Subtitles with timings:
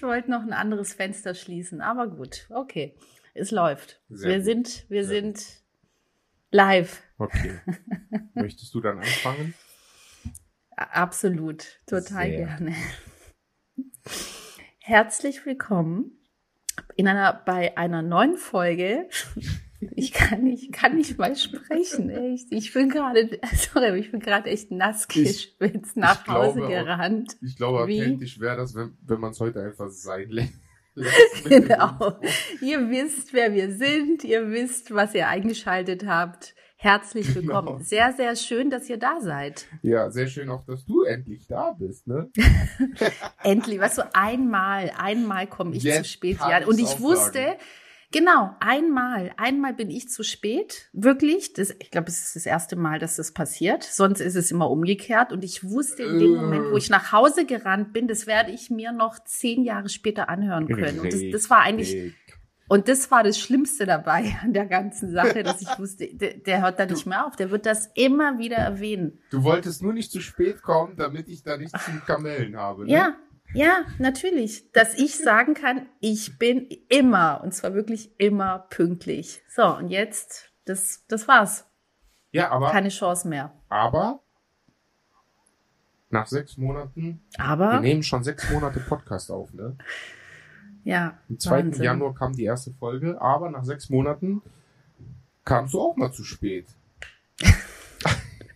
[0.00, 2.96] ich wollte noch ein anderes Fenster schließen, aber gut, okay.
[3.34, 4.00] Es läuft.
[4.08, 4.44] Sehr wir gut.
[4.46, 5.62] sind, wir Sehr sind
[6.50, 7.02] live.
[7.18, 7.60] Okay.
[8.34, 9.52] Möchtest du dann anfangen?
[10.74, 12.46] Absolut, total Sehr.
[12.46, 12.74] gerne.
[14.78, 16.18] Herzlich willkommen
[16.96, 19.06] in einer, bei einer neuen Folge.
[19.96, 22.46] Ich kann nicht, kann nicht mal sprechen, echt.
[22.50, 23.30] Ich bin gerade,
[23.72, 27.36] sorry, ich bin gerade echt nass Ich- geschwitzt nach ich glaube Hause auch- gerannt.
[27.42, 28.00] Ich glaube, Wie?
[28.00, 30.52] authentisch wäre das, wenn, wenn man es heute einfach sein lässt.
[31.44, 32.18] Genau.
[32.60, 34.24] Ihr wisst, wer wir sind.
[34.24, 36.54] Ihr wisst, was ihr eingeschaltet habt.
[36.76, 37.68] Herzlich willkommen.
[37.76, 37.78] Genau.
[37.82, 39.66] Sehr, sehr schön, dass ihr da seid.
[39.82, 42.30] Ja, sehr schön auch, dass du endlich da bist, ne?
[43.42, 46.38] Endlich, weißt du, einmal, einmal komme ich Jetzt zu spät.
[46.40, 47.58] Ja, und ich wusste, sagen.
[48.12, 50.88] Genau, einmal, einmal bin ich zu spät.
[50.92, 51.52] Wirklich.
[51.52, 53.82] Das, ich glaube, es ist das erste Mal, dass das passiert.
[53.82, 55.32] Sonst ist es immer umgekehrt.
[55.32, 56.34] Und ich wusste in dem.
[56.34, 60.28] Moment, wo ich nach Hause gerannt bin, das werde ich mir noch zehn Jahre später
[60.28, 61.00] anhören können.
[61.00, 62.14] Und das, das war eigentlich,
[62.70, 66.62] und das war das Schlimmste dabei an der ganzen Sache, dass ich wusste, der, der
[66.62, 67.34] hört da nicht mehr auf.
[67.34, 69.18] Der wird das immer wieder erwähnen.
[69.30, 72.92] Du wolltest nur nicht zu spät kommen, damit ich da nichts zum Kamellen habe, ne?
[72.92, 73.16] Ja,
[73.54, 74.70] ja, natürlich.
[74.72, 79.42] Dass ich sagen kann, ich bin immer, und zwar wirklich immer pünktlich.
[79.48, 81.66] So, und jetzt, das, das war's.
[82.32, 83.52] Ja, aber, Keine Chance mehr.
[83.68, 84.20] aber
[86.10, 89.76] nach sechs Monaten, wir Aber, nehmen schon sechs Monate Podcast auf, ne?
[90.84, 91.18] ja.
[91.28, 91.50] Am 2.
[91.50, 91.84] Wahnsinn.
[91.84, 94.42] Januar kam die erste Folge, aber nach sechs Monaten
[95.44, 96.66] kamst du auch mal zu spät.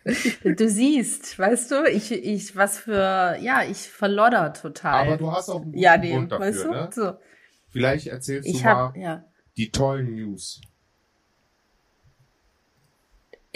[0.44, 5.06] Du siehst, weißt du, ich, ich, was für, ja, ich verlodder total.
[5.06, 6.70] Aber du hast auch einen guten ja, nee, Grund dafür, weißt du?
[6.70, 6.90] ne?
[6.92, 7.12] So.
[7.68, 9.24] Vielleicht erzählst Ich du mal hab, ja.
[9.56, 10.60] die tollen News.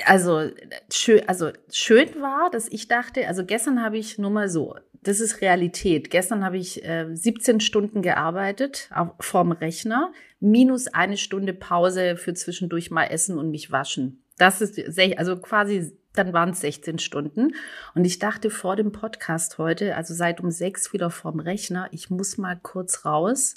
[0.05, 0.51] Also
[0.93, 5.21] schön, also schön war, dass ich dachte, also gestern habe ich nur mal so, das
[5.21, 6.11] ist Realität.
[6.11, 12.35] Gestern habe ich äh, 17 Stunden gearbeitet auf, vorm Rechner, minus eine Stunde Pause für
[12.35, 14.23] zwischendurch mal essen und mich waschen.
[14.39, 14.81] Das ist
[15.19, 17.55] also quasi, dann waren es 16 Stunden.
[17.95, 22.09] Und ich dachte vor dem Podcast heute, also seit um sechs wieder vorm Rechner, ich
[22.09, 23.55] muss mal kurz raus,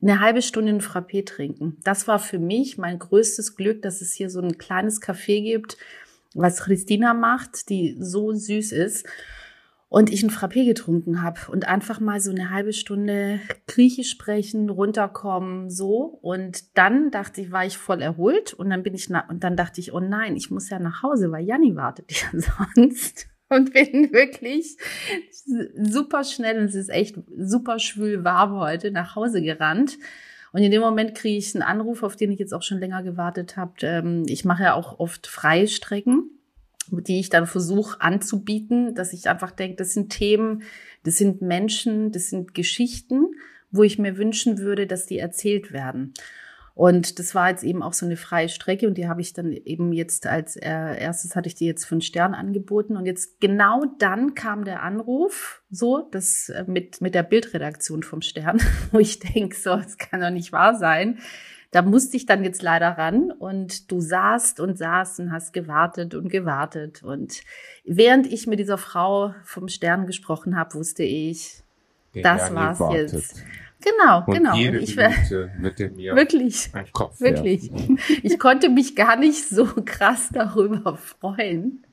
[0.00, 1.76] eine halbe Stunde einen Frappé trinken.
[1.84, 5.76] Das war für mich mein größtes Glück, dass es hier so ein kleines Café gibt,
[6.34, 9.06] was Christina macht, die so süß ist.
[9.90, 14.68] Und ich einen Frappé getrunken habe und einfach mal so eine halbe Stunde Griechisch sprechen,
[14.68, 16.18] runterkommen, so.
[16.20, 19.56] Und dann dachte ich, war ich voll erholt und dann bin ich na und dann
[19.56, 22.28] dachte ich, oh nein, ich muss ja nach Hause, weil Janni wartet ja
[22.74, 23.28] sonst.
[23.50, 24.76] Und bin wirklich
[25.74, 29.96] super schnell und es ist echt super schwül warm heute nach Hause gerannt.
[30.52, 33.02] Und in dem Moment kriege ich einen Anruf, auf den ich jetzt auch schon länger
[33.02, 33.72] gewartet habe.
[33.82, 36.30] Ähm, ich mache ja auch oft Freistrecken,
[36.90, 40.62] die ich dann versuche anzubieten, dass ich einfach denke, das sind Themen,
[41.04, 43.26] das sind Menschen, das sind Geschichten,
[43.70, 46.14] wo ich mir wünschen würde, dass die erzählt werden.
[46.78, 49.50] Und das war jetzt eben auch so eine freie Strecke und die habe ich dann
[49.50, 53.82] eben jetzt als äh, erstes hatte ich die jetzt einen Stern angeboten und jetzt genau
[53.98, 58.60] dann kam der Anruf, so das äh, mit mit der Bildredaktion vom Stern,
[58.92, 61.18] wo ich denke, so das kann doch nicht wahr sein.
[61.70, 66.14] Da musste ich dann jetzt leider ran und du saßt und saßt und hast gewartet
[66.14, 67.42] und gewartet und
[67.84, 71.62] während ich mit dieser Frau vom Stern gesprochen habe, wusste ich,
[72.14, 73.12] das war's wartet.
[73.12, 73.44] jetzt.
[73.80, 74.54] Genau, Und genau.
[74.56, 77.70] jede ich Minute mit dem mir wirklich Kopf Wirklich.
[77.70, 77.98] werfen.
[78.22, 81.84] Ich konnte mich gar nicht so krass darüber freuen.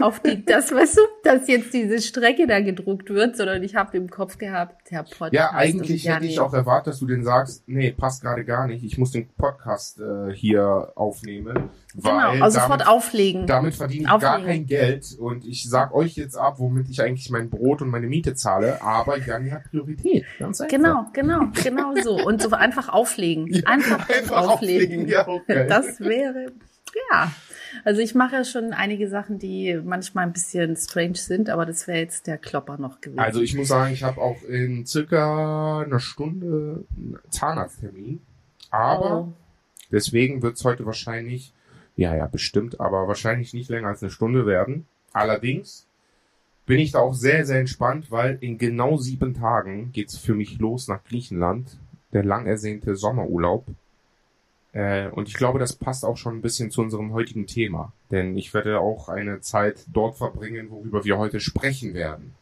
[0.00, 3.96] Auf die, das, weißt du, dass jetzt diese Strecke da gedruckt wird, sondern ich habe
[3.96, 5.32] im Kopf gehabt, der Podcast.
[5.32, 8.66] Ja, eigentlich ja, hätte ich auch erwartet, dass du den sagst, nee, passt gerade gar
[8.68, 8.84] nicht.
[8.84, 11.70] Ich muss den Podcast äh, hier aufnehmen.
[11.94, 13.46] Genau, Weil also sofort damit, auflegen.
[13.46, 14.46] damit verdiene ich gar Auflegen.
[14.46, 15.16] kein Geld.
[15.18, 18.82] Und ich sag euch jetzt ab, womit ich eigentlich mein Brot und meine Miete zahle.
[18.82, 20.24] Aber Janni hat Priorität.
[20.38, 20.76] Ganz einfach.
[20.76, 22.24] Genau, genau, genau so.
[22.24, 23.48] Und so einfach auflegen.
[23.48, 24.86] Ja, Einfach, einfach auflegen.
[25.02, 25.66] auflegen, ja, okay.
[25.68, 26.52] Das wäre,
[27.10, 27.32] ja.
[27.84, 31.86] Also ich mache ja schon einige Sachen, die manchmal ein bisschen strange sind, aber das
[31.88, 33.18] wäre jetzt der Klopper noch gewesen.
[33.18, 38.20] Also ich muss sagen, ich habe auch in circa einer Stunde einen Zahnarzttermin.
[38.70, 39.32] Aber Oh.
[39.92, 41.52] deswegen wird es heute wahrscheinlich,
[41.96, 44.86] ja, ja, bestimmt, aber wahrscheinlich nicht länger als eine Stunde werden.
[45.12, 45.85] Allerdings
[46.66, 50.58] bin ich da auch sehr, sehr entspannt, weil in genau sieben Tagen geht's für mich
[50.58, 51.78] los nach Griechenland.
[52.12, 53.66] Der lang ersehnte Sommerurlaub.
[54.72, 57.92] Äh, und ich glaube, das passt auch schon ein bisschen zu unserem heutigen Thema.
[58.10, 62.34] Denn ich werde auch eine Zeit dort verbringen, worüber wir heute sprechen werden.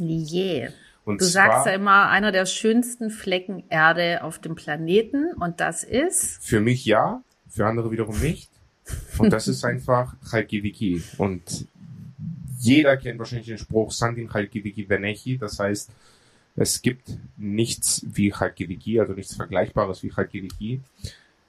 [0.00, 0.70] Yeah.
[1.04, 5.60] Und Du zwar sagst ja immer, einer der schönsten Flecken Erde auf dem Planeten und
[5.60, 8.50] das ist, für mich ja, für andere wiederum nicht.
[9.18, 11.02] Und das ist einfach Chalkidiki.
[11.18, 11.66] Und
[12.64, 15.38] jeder kennt wahrscheinlich den Spruch Sandin Chalkidiki Venechi.
[15.38, 15.90] Das heißt,
[16.56, 20.80] Es gibt nichts wie Chalkidiki, also nichts Vergleichbares wie Chalkidiki.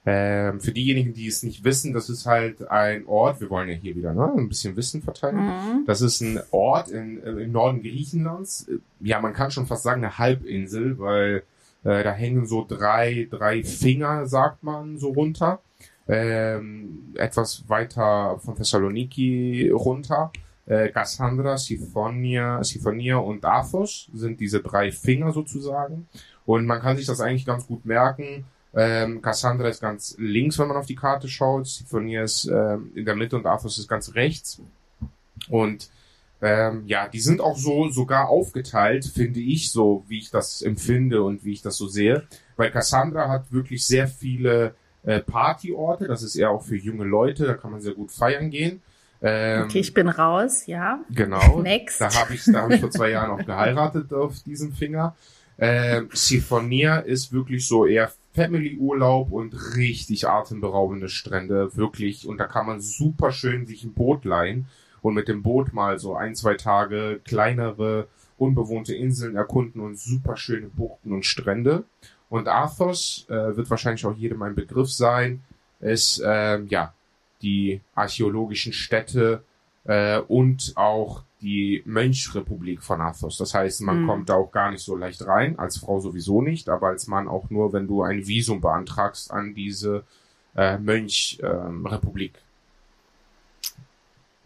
[0.07, 3.75] Ähm, für diejenigen, die es nicht wissen, das ist halt ein Ort, wir wollen ja
[3.75, 5.37] hier wieder ne, ein bisschen Wissen verteilen.
[5.37, 5.85] Mhm.
[5.87, 8.67] Das ist ein Ort in, äh, im Norden Griechenlands.
[8.99, 11.43] Ja, man kann schon fast sagen eine Halbinsel, weil
[11.83, 15.59] äh, da hängen so drei, drei Finger, sagt man, so runter.
[16.07, 20.31] Ähm, etwas weiter von Thessaloniki runter.
[20.65, 26.07] Äh, Cassandra, Siphonia, Siphonia und Athos sind diese drei Finger sozusagen.
[26.45, 28.45] Und man kann sich das eigentlich ganz gut merken.
[28.73, 31.67] Ähm, Cassandra ist ganz links, wenn man auf die Karte schaut.
[31.67, 34.61] Siphonia ist ähm, in der Mitte und Athos ist ganz rechts.
[35.49, 35.89] Und
[36.41, 41.23] ähm, ja, die sind auch so sogar aufgeteilt, finde ich, so wie ich das empfinde
[41.23, 42.27] und wie ich das so sehe.
[42.57, 46.07] Weil Cassandra hat wirklich sehr viele äh, Partyorte.
[46.07, 47.45] Das ist eher auch für junge Leute.
[47.45, 48.81] Da kann man sehr gut feiern gehen.
[49.27, 50.99] Ähm, Okay, ich bin raus, ja.
[51.09, 51.61] Genau.
[51.61, 51.99] Next.
[51.99, 55.15] Da habe ich, da hab ich vor zwei Jahren auch geheiratet auf diesem Finger.
[55.57, 62.27] Ähm, Siphonia ist wirklich so eher Family-Urlaub und richtig atemberaubende Strände, wirklich.
[62.27, 64.67] Und da kann man super schön sich ein Boot leihen
[65.01, 68.07] und mit dem Boot mal so ein, zwei Tage kleinere,
[68.37, 71.85] unbewohnte Inseln erkunden und super schöne Buchten und Strände.
[72.29, 75.41] Und Athos äh, wird wahrscheinlich auch jedem ein Begriff sein,
[75.79, 76.93] ist ähm, ja
[77.45, 79.43] die archäologischen Städte
[79.85, 83.37] äh, und auch die Mönchrepublik von Athos.
[83.37, 84.07] Das heißt, man Mhm.
[84.07, 87.27] kommt da auch gar nicht so leicht rein, als Frau sowieso nicht, aber als Mann
[87.27, 90.03] auch nur, wenn du ein Visum beantragst an diese
[90.57, 92.33] äh, Mönchrepublik.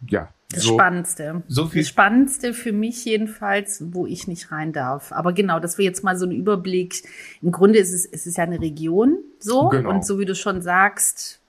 [0.08, 1.42] ja, Das so, Spannendste.
[1.48, 5.12] so viel Das Spannendste für mich jedenfalls, wo ich nicht rein darf.
[5.12, 7.02] Aber genau, dass wir jetzt mal so einen Überblick.
[7.42, 9.68] Im Grunde ist es, es ist ja eine Region so.
[9.68, 9.90] Genau.
[9.90, 11.39] Und so wie du schon sagst,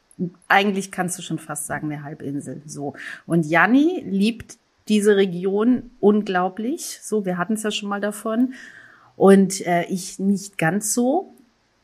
[0.48, 2.62] eigentlich kannst du schon fast sagen, eine Halbinsel.
[2.66, 2.94] So.
[3.26, 4.58] Und Janni liebt
[4.88, 7.00] diese Region unglaublich.
[7.02, 8.54] So, wir hatten es ja schon mal davon.
[9.16, 11.34] Und äh, ich nicht ganz so.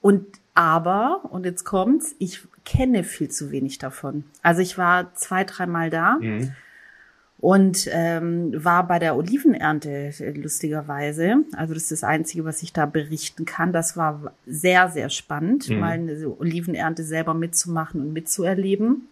[0.02, 4.24] Und aber, und jetzt kommt's, ich kenne viel zu wenig davon.
[4.42, 6.52] Also ich war zwei, dreimal da Mhm.
[7.40, 11.44] Und ähm, war bei der Olivenernte äh, lustigerweise.
[11.56, 13.72] Also das ist das Einzige, was ich da berichten kann.
[13.72, 15.80] Das war sehr, sehr spannend, Mhm.
[15.80, 19.08] mal eine Olivenernte selber mitzumachen und mitzuerleben.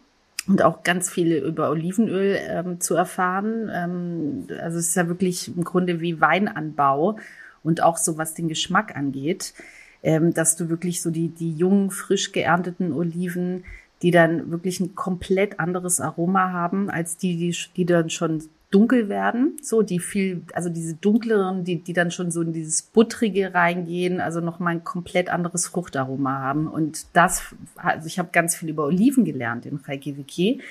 [0.48, 3.70] Und auch ganz viel über Olivenöl ähm, zu erfahren.
[3.74, 7.18] Ähm, also es ist ja wirklich im Grunde wie Weinanbau
[7.64, 9.56] und auch so was den Geschmack angeht,
[10.04, 13.64] ähm, dass du wirklich so die, die jungen, frisch geernteten Oliven,
[14.06, 19.10] die dann wirklich ein komplett anderes Aroma haben als die, die, die dann schon dunkel
[19.10, 23.56] werden, so die viel, also diese dunkleren, die, die dann schon so in dieses buttrige
[23.56, 26.68] reingehen, also nochmal ein komplett anderes Fruchtaroma haben.
[26.68, 30.62] Und das, also ich habe ganz viel über Oliven gelernt in Reykjavik,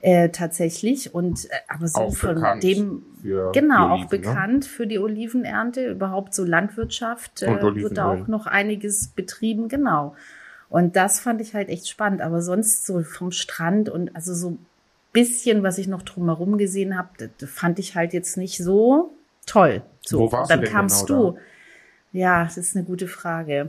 [0.00, 1.12] äh, tatsächlich.
[1.12, 4.08] Und äh, aber so Auch von dem Genau, die auch Oliven, ne?
[4.10, 10.14] bekannt für die Olivenernte, überhaupt so Landwirtschaft äh, wird da auch noch einiges betrieben, genau.
[10.70, 14.56] Und das fand ich halt echt spannend, aber sonst so vom Strand und also so
[15.12, 19.12] bisschen, was ich noch drumherum gesehen habe, fand ich halt jetzt nicht so
[19.46, 19.82] toll.
[20.02, 21.38] So, Wo warst dann du denn kamst genau du.
[22.12, 23.68] Ja, das ist eine gute Frage.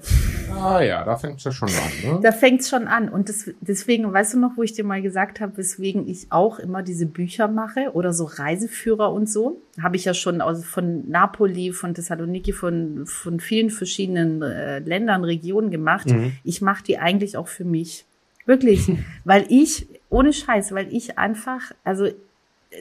[0.59, 2.13] Ah ja, da fängt es ja schon an.
[2.13, 2.19] Ne?
[2.21, 3.09] Da fängt's schon an.
[3.09, 6.60] Und das, deswegen, weißt du noch, wo ich dir mal gesagt habe, weswegen ich auch
[6.60, 9.62] immer diese Bücher mache oder so Reiseführer und so.
[9.81, 15.24] Habe ich ja schon aus, von Napoli, von Thessaloniki, von, von vielen verschiedenen äh, Ländern,
[15.24, 16.08] Regionen gemacht.
[16.08, 16.34] Mhm.
[16.43, 18.05] Ich mache die eigentlich auch für mich.
[18.46, 18.91] Wirklich.
[19.24, 22.08] weil ich, ohne Scheiß, weil ich einfach, also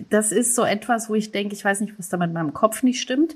[0.09, 2.83] das ist so etwas, wo ich denke, ich weiß nicht, was da mit meinem Kopf
[2.83, 3.35] nicht stimmt.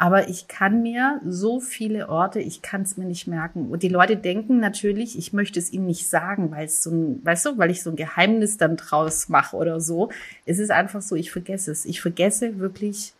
[0.00, 3.68] Aber ich kann mir so viele Orte, ich kann es mir nicht merken.
[3.68, 7.20] Und die Leute denken natürlich, ich möchte es ihnen nicht sagen, weil es so ein,
[7.24, 10.10] weißt du, weil ich so ein Geheimnis dann draus mache oder so.
[10.46, 11.84] Es ist einfach so, ich vergesse es.
[11.84, 13.12] Ich vergesse wirklich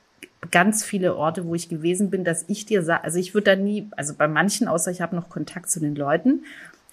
[0.53, 3.57] ganz viele Orte, wo ich gewesen bin, dass ich dir sage, also ich würde da
[3.57, 6.45] nie, also bei manchen, außer ich habe noch Kontakt zu den Leuten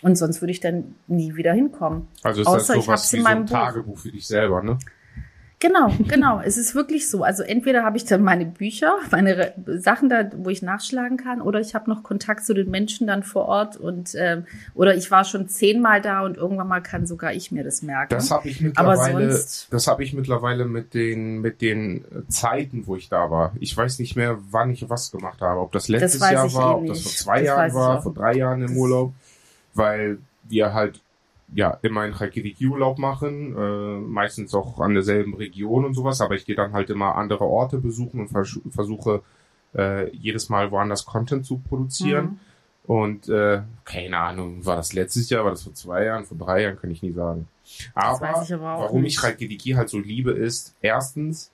[0.01, 2.07] und sonst würde ich dann nie wieder hinkommen.
[2.23, 3.51] Also ist Außer das ich sowas hab's wie in so ein Buch.
[3.51, 4.79] Tagebuch für dich selber, ne?
[5.67, 6.41] Genau, genau.
[6.43, 7.23] es ist wirklich so.
[7.23, 11.41] Also entweder habe ich dann meine Bücher, meine Re- Sachen da, wo ich nachschlagen kann,
[11.41, 14.45] oder ich habe noch Kontakt zu den Menschen dann vor Ort und ähm,
[14.75, 18.13] oder ich war schon zehnmal da und irgendwann mal kann sogar ich mir das merken.
[18.13, 22.85] Das habe ich mittlerweile, sonst- das habe ich mittlerweile mit den mit den äh, Zeiten,
[22.85, 23.53] wo ich da war.
[23.59, 25.61] Ich weiß nicht mehr, wann ich was gemacht habe.
[25.61, 28.13] Ob das letztes weiß Jahr war, eh ob das vor zwei Das Jahren war, vor
[28.13, 29.13] drei Jahren im Das- Urlaub,
[29.73, 31.01] weil wir halt
[31.53, 36.21] ja immer einen Reykjavik-Urlaub machen, äh, meistens auch an derselben Region und sowas.
[36.21, 39.21] Aber ich gehe dann halt immer andere Orte besuchen und vers versuche
[39.75, 42.25] äh, jedes Mal woanders Content zu produzieren.
[42.25, 42.39] Mhm.
[42.87, 46.63] Und äh, keine Ahnung, war das letztes Jahr, war das vor zwei Jahren, vor drei
[46.63, 47.47] Jahren, kann ich nie sagen.
[47.95, 49.17] Aber, ich aber warum nicht.
[49.17, 51.51] ich Reikidiki halt so liebe, ist erstens,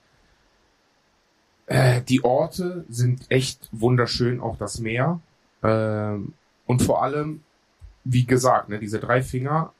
[1.66, 5.20] Äh, die Orte sind echt wunderschön, auch das Meer.
[5.62, 6.34] Ähm,
[6.66, 7.42] und vor allem,
[8.04, 9.72] wie gesagt, ne, diese drei Finger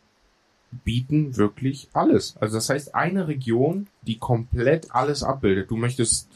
[0.84, 2.36] bieten wirklich alles.
[2.40, 5.70] Also das heißt, eine Region, die komplett alles abbildet.
[5.70, 6.28] Du möchtest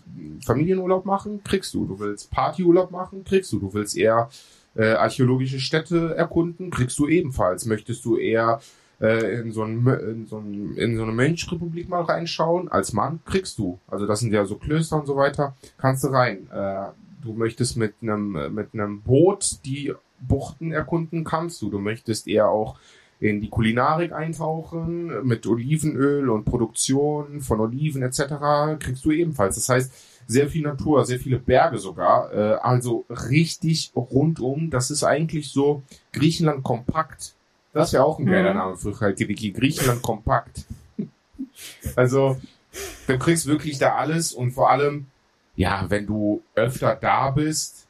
[0.45, 1.87] Familienurlaub machen, kriegst du.
[1.87, 3.59] Du willst Partyurlaub machen, kriegst du.
[3.59, 4.29] Du willst eher
[4.75, 7.67] äh, archäologische Städte erkunden, kriegst du ebenfalls.
[7.67, 8.61] Möchtest du eher
[9.01, 13.21] äh, in, so ein, in, so ein, in so eine Mönchrepublik mal reinschauen, als Mann,
[13.25, 13.79] kriegst du.
[13.89, 16.49] Also das sind ja so Klöster und so weiter, kannst du rein.
[16.51, 16.87] Äh,
[17.23, 21.71] du möchtest mit einem mit einem Boot die Buchten erkunden, kannst du.
[21.71, 22.79] Du möchtest eher auch
[23.19, 28.79] in die Kulinarik eintauchen, mit Olivenöl und Produktion von Oliven etc.
[28.79, 29.55] kriegst du ebenfalls.
[29.55, 29.93] Das heißt,
[30.27, 34.71] sehr viel Natur, sehr viele Berge sogar, äh, also richtig rundum.
[34.71, 35.83] Das ist eigentlich so
[36.13, 37.35] Griechenland kompakt.
[37.73, 38.59] Das ist ja auch ein geiler mhm.
[38.59, 39.53] Name für Chalkidiki.
[39.53, 40.65] Griechenland kompakt.
[41.97, 42.39] also,
[43.07, 45.07] du kriegst wirklich da alles und vor allem,
[45.55, 47.87] ja, wenn du öfter da bist,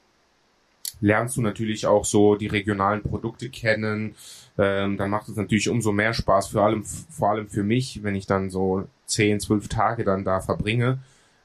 [1.00, 4.14] lernst du natürlich auch so die regionalen Produkte kennen.
[4.59, 8.15] Ähm, dann macht es natürlich umso mehr Spaß, vor allem, vor allem für mich, wenn
[8.15, 10.99] ich dann so zehn, zwölf Tage dann da verbringe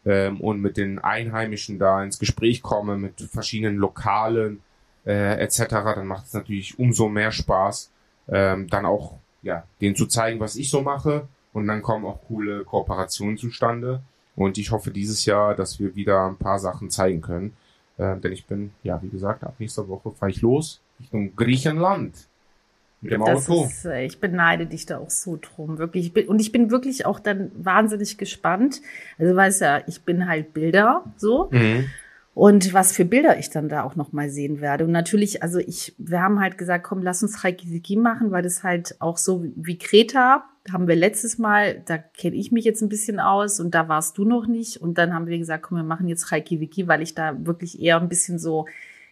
[0.05, 4.61] ähm, und mit den Einheimischen da ins Gespräch komme, mit verschiedenen Lokalen
[5.05, 7.91] äh, etc., dann macht es natürlich umso mehr Spaß,
[8.29, 12.21] ähm, dann auch ja denen zu zeigen, was ich so mache und dann kommen auch
[12.27, 14.01] coole Kooperationen zustande
[14.37, 17.57] und ich hoffe dieses Jahr, dass wir wieder ein paar Sachen zeigen können,
[17.97, 22.27] äh, denn ich bin ja wie gesagt ab nächster Woche fahre ich los Richtung Griechenland.
[23.01, 23.65] Mit dem das Auto.
[23.65, 26.07] Ist, äh, ich beneide dich da auch so drum, wirklich.
[26.07, 28.81] Ich bin, und ich bin wirklich auch dann wahnsinnig gespannt.
[29.17, 31.49] Also weißt ja, ich bin halt Bilder, so.
[31.51, 31.85] Mhm.
[32.33, 34.85] Und was für Bilder ich dann da auch noch mal sehen werde.
[34.85, 38.63] Und natürlich, also ich, wir haben halt gesagt, komm, lass uns Reikisiki machen, weil das
[38.63, 42.89] halt auch so wie Kreta, haben wir letztes Mal, da kenne ich mich jetzt ein
[42.89, 44.77] bisschen aus und da warst du noch nicht.
[44.77, 47.99] Und dann haben wir gesagt, komm, wir machen jetzt Reikisiki, weil ich da wirklich eher
[47.99, 48.65] ein bisschen so,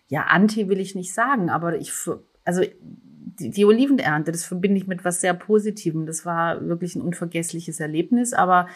[0.07, 1.91] ja, anti will ich nicht sagen, aber ich,
[2.45, 2.61] also
[3.39, 6.05] die, die Olivenernte, das verbinde ich mit was sehr Positivem.
[6.05, 8.67] Das war wirklich ein unvergessliches Erlebnis, aber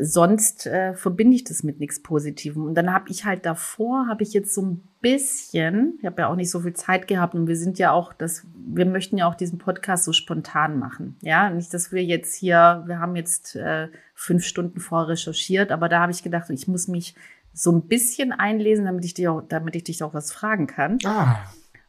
[0.00, 2.64] sonst äh, verbinde ich das mit nichts Positivem.
[2.64, 6.28] Und dann habe ich halt davor, habe ich jetzt so ein bisschen, ich habe ja
[6.28, 9.28] auch nicht so viel Zeit gehabt und wir sind ja auch, das, wir möchten ja
[9.28, 11.16] auch diesen Podcast so spontan machen.
[11.22, 15.88] Ja, nicht, dass wir jetzt hier, wir haben jetzt äh, fünf Stunden vor recherchiert, aber
[15.88, 17.14] da habe ich gedacht, ich muss mich
[17.52, 20.98] so ein bisschen einlesen, damit ich dir auch, damit ich dich auch was fragen kann.
[21.04, 21.38] Ah.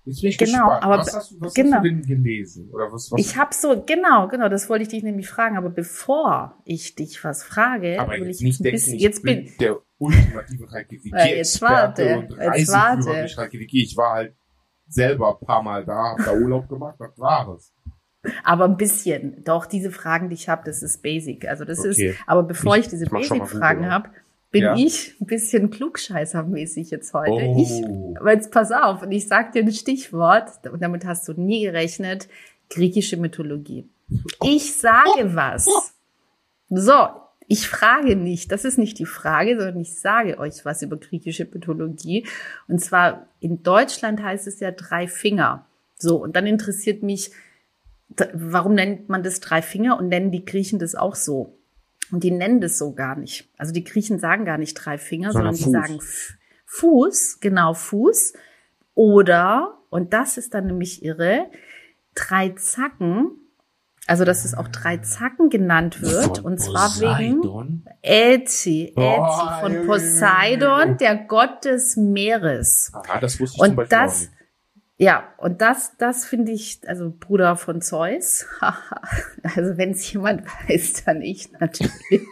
[0.05, 0.83] Jetzt bin ich genau, gespannt.
[0.83, 1.77] aber was, hast, was genau.
[1.77, 2.69] hast du denn gelesen?
[2.71, 5.57] Oder was, was ich habe so, genau, genau, das wollte ich dich nämlich fragen.
[5.57, 9.45] Aber bevor ich dich was frage, aber will ich nicht denken, bisschen, ich jetzt bin,
[9.45, 10.67] bin der ultimative
[11.03, 13.27] ja, jetzt warte, jetzt warte.
[13.71, 14.35] Ich war halt
[14.87, 17.73] selber ein paar Mal da, hab da Urlaub gemacht, das war es.
[18.43, 19.43] Aber ein bisschen.
[19.43, 21.47] Doch, diese Fragen, die ich habe, das ist basic.
[21.47, 22.09] Also das okay.
[22.09, 24.09] ist, aber bevor ich, ich diese Basic-Fragen habe,
[24.51, 24.75] bin ja.
[24.75, 27.31] ich ein bisschen klugscheißermäßig jetzt heute.
[27.31, 27.61] Oh.
[27.61, 31.33] Ich, aber jetzt pass auf, und ich sag dir ein Stichwort, und damit hast du
[31.33, 32.27] nie gerechnet,
[32.69, 33.87] griechische Mythologie.
[34.43, 35.67] Ich sage was.
[36.69, 37.07] So,
[37.47, 41.45] ich frage nicht, das ist nicht die Frage, sondern ich sage euch was über griechische
[41.51, 42.27] Mythologie.
[42.67, 45.65] Und zwar in Deutschland heißt es ja drei Finger.
[45.97, 47.31] So, und dann interessiert mich,
[48.33, 51.58] warum nennt man das drei Finger und nennen die Griechen das auch so?
[52.11, 53.49] Und die nennen das so gar nicht.
[53.57, 56.09] Also die Griechen sagen gar nicht drei Finger, sondern, sondern die sagen
[56.65, 58.33] Fuß, genau Fuß.
[58.93, 61.45] Oder, und das ist dann nämlich irre,
[62.15, 63.31] drei Zacken.
[64.07, 66.39] Also, dass es auch drei Zacken genannt wird.
[66.39, 67.83] Von und zwar Poseidon?
[67.85, 72.91] wegen Ätzi, Ätzi von Poseidon, der Gott des Meeres.
[72.93, 74.38] Ah, das wusste ich und zum Beispiel das, auch nicht.
[75.01, 78.45] Ja, und das, das finde ich, also Bruder von Zeus.
[78.61, 82.27] also wenn es jemand weiß, dann ich natürlich.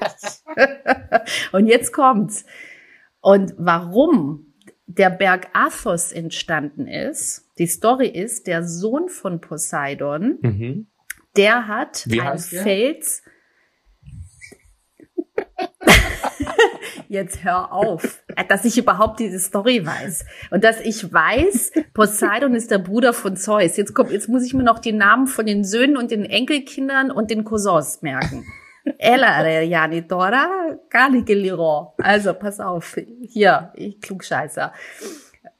[1.53, 2.45] und jetzt kommt's.
[3.21, 4.53] Und warum
[4.85, 10.87] der Berg Athos entstanden ist, die Story ist, der Sohn von Poseidon, mhm.
[11.37, 13.23] der hat Wie einen Fels.
[17.09, 20.25] Jetzt hör auf, dass ich überhaupt diese Story weiß.
[20.51, 23.77] Und dass ich weiß, Poseidon ist der Bruder von Zeus.
[23.77, 27.11] Jetzt kommt, jetzt muss ich mir noch die Namen von den Söhnen und den Enkelkindern
[27.11, 28.45] und den Cousins merken.
[28.97, 31.93] Ella Janitora Caligiliro.
[31.97, 32.97] Also, pass auf.
[33.21, 34.73] Hier, ich klugscheißer.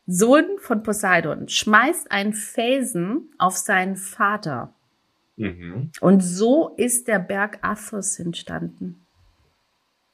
[0.06, 4.74] Sohn von Poseidon schmeißt einen Felsen auf seinen Vater.
[5.36, 5.92] Mhm.
[6.00, 9.06] Und so ist der Berg Athos entstanden.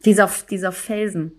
[0.05, 1.31] Dieser, dieser Felsen.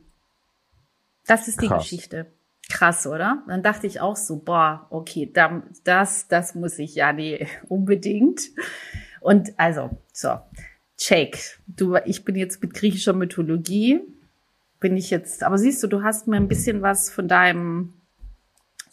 [1.26, 1.83] Das ist die Krass.
[1.83, 2.26] Geschichte.
[2.71, 3.42] Krass, oder?
[3.47, 5.30] Dann dachte ich auch so, boah, okay,
[5.85, 8.40] das, das muss ich ja nee, unbedingt.
[9.21, 10.38] Und also, so,
[10.97, 11.61] check.
[11.66, 14.00] Du, ich bin jetzt mit griechischer Mythologie
[14.85, 15.42] bin ich jetzt.
[15.42, 17.94] Aber siehst du, du hast mir ein bisschen was von deinem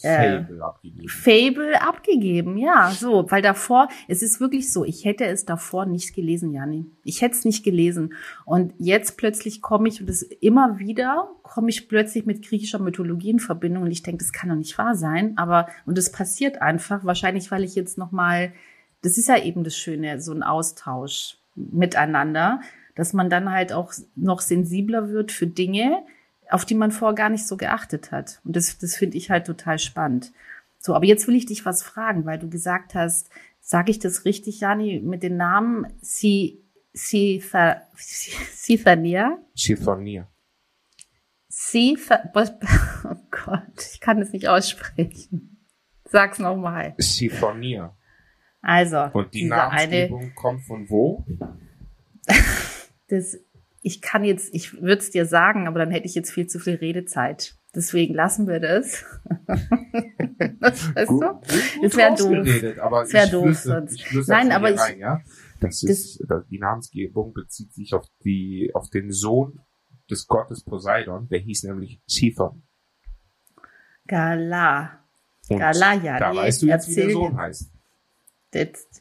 [0.03, 1.09] äh, Fable abgegeben.
[1.09, 6.15] Fable abgegeben, ja, so, weil davor, es ist wirklich so, ich hätte es davor nicht
[6.15, 6.85] gelesen, Jani.
[7.03, 8.13] Ich hätte es nicht gelesen.
[8.45, 13.31] Und jetzt plötzlich komme ich, und das immer wieder, komme ich plötzlich mit griechischer Mythologie
[13.31, 16.61] in Verbindung und ich denke, das kann doch nicht wahr sein, aber, und es passiert
[16.61, 18.53] einfach, wahrscheinlich, weil ich jetzt nochmal,
[19.01, 22.61] das ist ja eben das Schöne, so ein Austausch miteinander,
[22.95, 26.03] dass man dann halt auch noch sensibler wird für Dinge,
[26.51, 28.41] auf die man vorher gar nicht so geachtet hat.
[28.43, 30.31] Und das, das finde ich halt total spannend.
[30.77, 33.29] So, aber jetzt will ich dich was fragen, weil du gesagt hast,
[33.59, 37.43] sage ich das richtig, Jani, mit den Namen Si, si,
[37.95, 39.37] Sithania?
[39.55, 40.27] Chiffonia.
[41.47, 41.97] Si,
[42.35, 45.65] oh Gott, ich kann es nicht aussprechen.
[46.05, 46.95] Sag's nochmal.
[46.99, 47.95] Chiffonia.
[48.61, 51.25] Also, Und die diese Namensgebung eine, kommt von wo?
[53.07, 53.37] das,
[53.81, 56.59] ich kann jetzt, ich würde es dir sagen, aber dann hätte ich jetzt viel zu
[56.59, 57.55] viel Redezeit.
[57.73, 59.03] Deswegen lassen wir das.
[60.59, 61.27] weißt Gut, du?
[61.33, 62.19] gut, gut Das wär doof.
[62.39, 64.27] ausgeredet, Aber Das wär ich doof sonst.
[64.27, 65.19] Nein, aber ich- rein, ja?
[65.59, 69.61] Das ist, das, die Namensgebung bezieht sich auf die, auf den Sohn
[70.09, 72.63] des Gottes Poseidon, der hieß nämlich Siphon.
[74.07, 74.99] Gala.
[75.49, 76.17] Und Gala, ja.
[76.19, 77.71] da weißt du jetzt, wie der Sohn heißt.
[78.53, 79.00] Jetzt,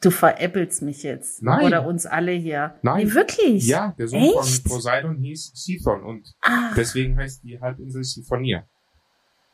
[0.00, 1.42] du veräppelst mich jetzt.
[1.42, 1.66] Nein.
[1.66, 2.74] Oder uns alle hier.
[2.82, 3.06] Nein.
[3.06, 3.66] Nee, wirklich?
[3.66, 4.62] Ja, der Sohn Echt?
[4.62, 6.72] von Poseidon hieß Siphon und Ah.
[6.76, 8.64] deswegen heißt die Halbinsel Siphonia.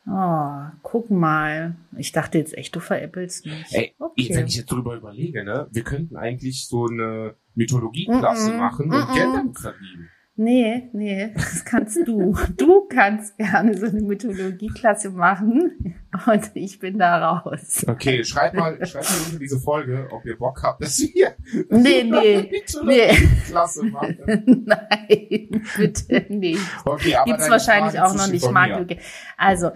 [0.09, 1.75] Oh, guck mal.
[1.97, 3.67] Ich dachte jetzt echt, du veräppelst mich.
[3.73, 4.29] Ey, okay.
[4.31, 8.93] wenn ich jetzt drüber überlege, ne, wir könnten eigentlich so eine Mythologieklasse Mm-mm, machen und
[8.93, 9.15] mm-mm.
[9.15, 10.09] Geld damit verdienen.
[10.38, 12.37] Nee, nee, das kannst du.
[12.57, 17.85] Du kannst gerne so eine Mythologieklasse machen und ich bin da raus.
[17.88, 21.35] Okay, schreibt mal, schreibt mal unter diese Folge, ob ihr Bock habt, dass wir
[21.71, 22.50] Nee, nee,
[22.85, 23.28] nee.
[23.47, 24.19] Klasse machen.
[24.67, 26.61] Nein, bitte nicht.
[26.84, 28.50] Okay, aber Gibt's wahrscheinlich Fragen auch noch nicht.
[28.50, 28.97] Mag
[29.39, 29.71] Also,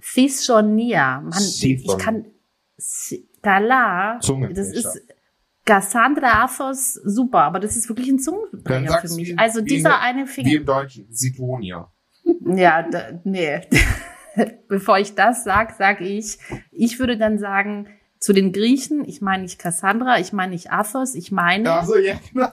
[0.00, 1.20] Cischonia.
[1.20, 2.26] Mann, ich kann,
[3.42, 5.02] Gala, das ist
[5.64, 9.28] Cassandra Athos, super, aber das ist wirklich ein Zungenbrecher für mich.
[9.30, 10.52] wie- Also wie dieser in- eine Wie Finger.
[10.52, 11.90] im Deutschen, Sidonia.
[12.44, 13.60] Ja, da, nee.
[14.68, 16.38] Bevor ich das sag, sag ich,
[16.72, 17.86] ich würde dann sagen,
[18.18, 22.14] zu den Griechen, ich meine nicht Cassandra, ich meine nicht Athos, ich meine Also, ja,
[22.32, 22.48] genau.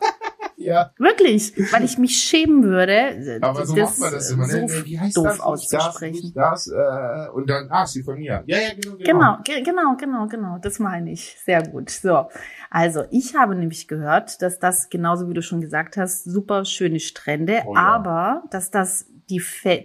[0.66, 0.92] Ja.
[0.98, 4.68] wirklich, weil ich mich schämen würde, Aber so macht man das immer, ne?
[4.70, 5.40] so Wie heißt doof das?
[5.40, 6.32] Auszusprechen.
[6.34, 8.44] Das, das, äh, und dann, ah, Sidonia.
[8.46, 9.04] Ja, ja, genau, genau.
[9.06, 10.58] Genau, ge genau, genau, genau.
[10.62, 11.38] Das meine ich.
[11.46, 11.90] Sehr gut.
[11.90, 12.28] So.
[12.70, 17.00] Also, ich habe nämlich gehört, dass das, genauso wie du schon gesagt hast, super schöne
[17.00, 17.82] Strände, Oh ja.
[17.82, 19.42] aber dass das die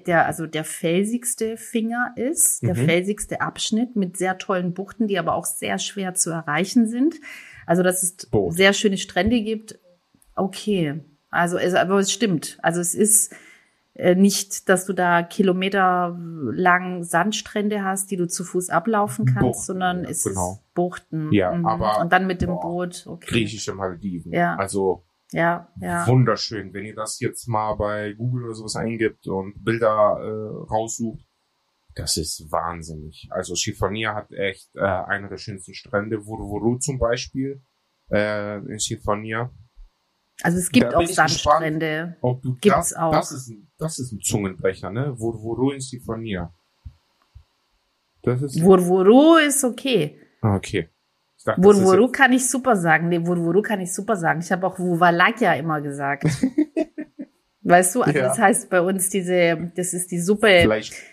[0.06, 2.84] der, also der felsigste Finger ist, der Mhm.
[2.86, 7.14] felsigste Abschnitt mit sehr tollen Buchten, die aber auch sehr schwer zu erreichen sind.
[7.64, 8.54] Also, dass es Boot.
[8.54, 9.78] sehr schöne Strände gibt.
[10.37, 11.01] Okay.
[11.31, 12.59] Also, es, aber es stimmt.
[12.62, 13.35] Also, es ist,
[13.94, 19.62] äh, nicht, dass du da kilometerlang Sandstrände hast, die du zu Fuß ablaufen kannst, Buchten,
[19.64, 20.53] sondern es genau.
[20.53, 21.33] ist Buchten.
[21.33, 21.66] Ja, Mhm.
[21.66, 23.07] aber- und dann mit dem boah, Boot.
[23.07, 23.27] Okay.
[23.27, 24.33] Griechische Malediven.
[24.33, 24.57] Ja.
[24.57, 26.07] Also, Ja, ja.
[26.07, 26.72] wunderschön.
[26.72, 31.25] Wenn ihr das jetzt mal bei Google oder sowas eingibt und Bilder äh, raussucht,
[31.96, 33.27] das ist wahnsinnig.
[33.31, 36.27] Also Chiffonier hat echt äh, einer der schönsten Strände.
[36.27, 37.62] Vurvuru zum Beispiel
[38.12, 39.51] äh, in Chiffonier.
[40.42, 41.31] Also es gibt auch gespannt.
[41.31, 42.16] Sandstrände.
[42.20, 43.12] Ob du Gibt's das, auch.
[43.12, 45.14] das ist ein, das ist ein Zungenbrecher, ne?
[45.18, 46.53] Vurvuru in Chiffonier.
[48.22, 50.18] Das ist Wurwuru ist okay.
[50.42, 50.88] Ah, okay.
[51.44, 53.09] Dachte, ist Wurwuru kann ich super sagen.
[53.09, 54.40] Nee, Wurwuru kann ich super sagen.
[54.40, 56.25] Ich habe auch Wuvalakja immer gesagt.
[57.62, 58.29] weißt du, also Ja.
[58.29, 60.49] das heißt bei uns diese, das ist die Suppe.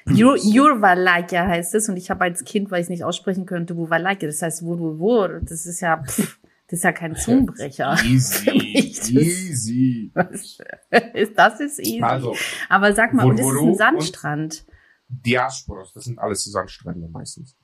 [0.07, 3.77] Jur- Jurvalakja heißt es und ich habe als Kind, weil ich es nicht aussprechen könnte,
[3.77, 4.27] Wuvalakja.
[4.27, 5.39] Das heißt Wurwur.
[5.43, 7.97] Das ist ja, pff, das ist ja kein Zungenbrecher.
[8.05, 8.45] easy,
[8.95, 10.11] das- easy.
[11.13, 12.01] Ist- das ist easy.
[12.01, 12.35] Also,
[12.69, 14.65] Aber sag mal, und das ist ein Sandstrand.
[15.07, 17.55] Diasporos, das sind alles Sandstrände meistens.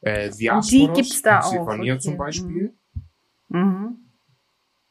[0.00, 1.98] Äh, Und Diasporos, die gibt's da auch, okay.
[1.98, 2.76] zum Beispiel.
[3.48, 4.10] Mhm.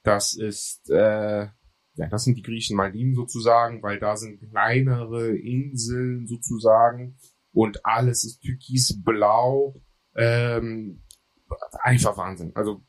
[0.03, 1.47] Das ist, äh,
[1.95, 7.17] ja, das sind die griechischen Maldiven sozusagen, weil da sind kleinere Inseln sozusagen
[7.51, 9.75] und alles ist türkisblau.
[10.15, 11.03] Ähm,
[11.81, 12.51] einfach Wahnsinn.
[12.55, 12.81] Also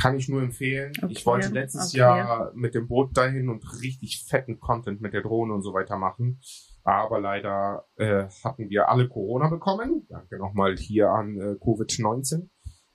[0.00, 0.92] kann ich nur empfehlen.
[1.08, 1.98] ich Okay, wollte letztes okay.
[1.98, 5.96] Jahr mit dem Boot dahin und richtig fetten Content mit der Drohne und so weiter
[5.96, 6.40] machen.
[6.82, 10.06] Aber leider äh, hatten wir alle Corona bekommen.
[10.08, 12.48] Danke nochmal hier an äh, Covid-19.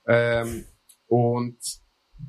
[0.06, 0.64] Ähm,
[1.06, 1.58] und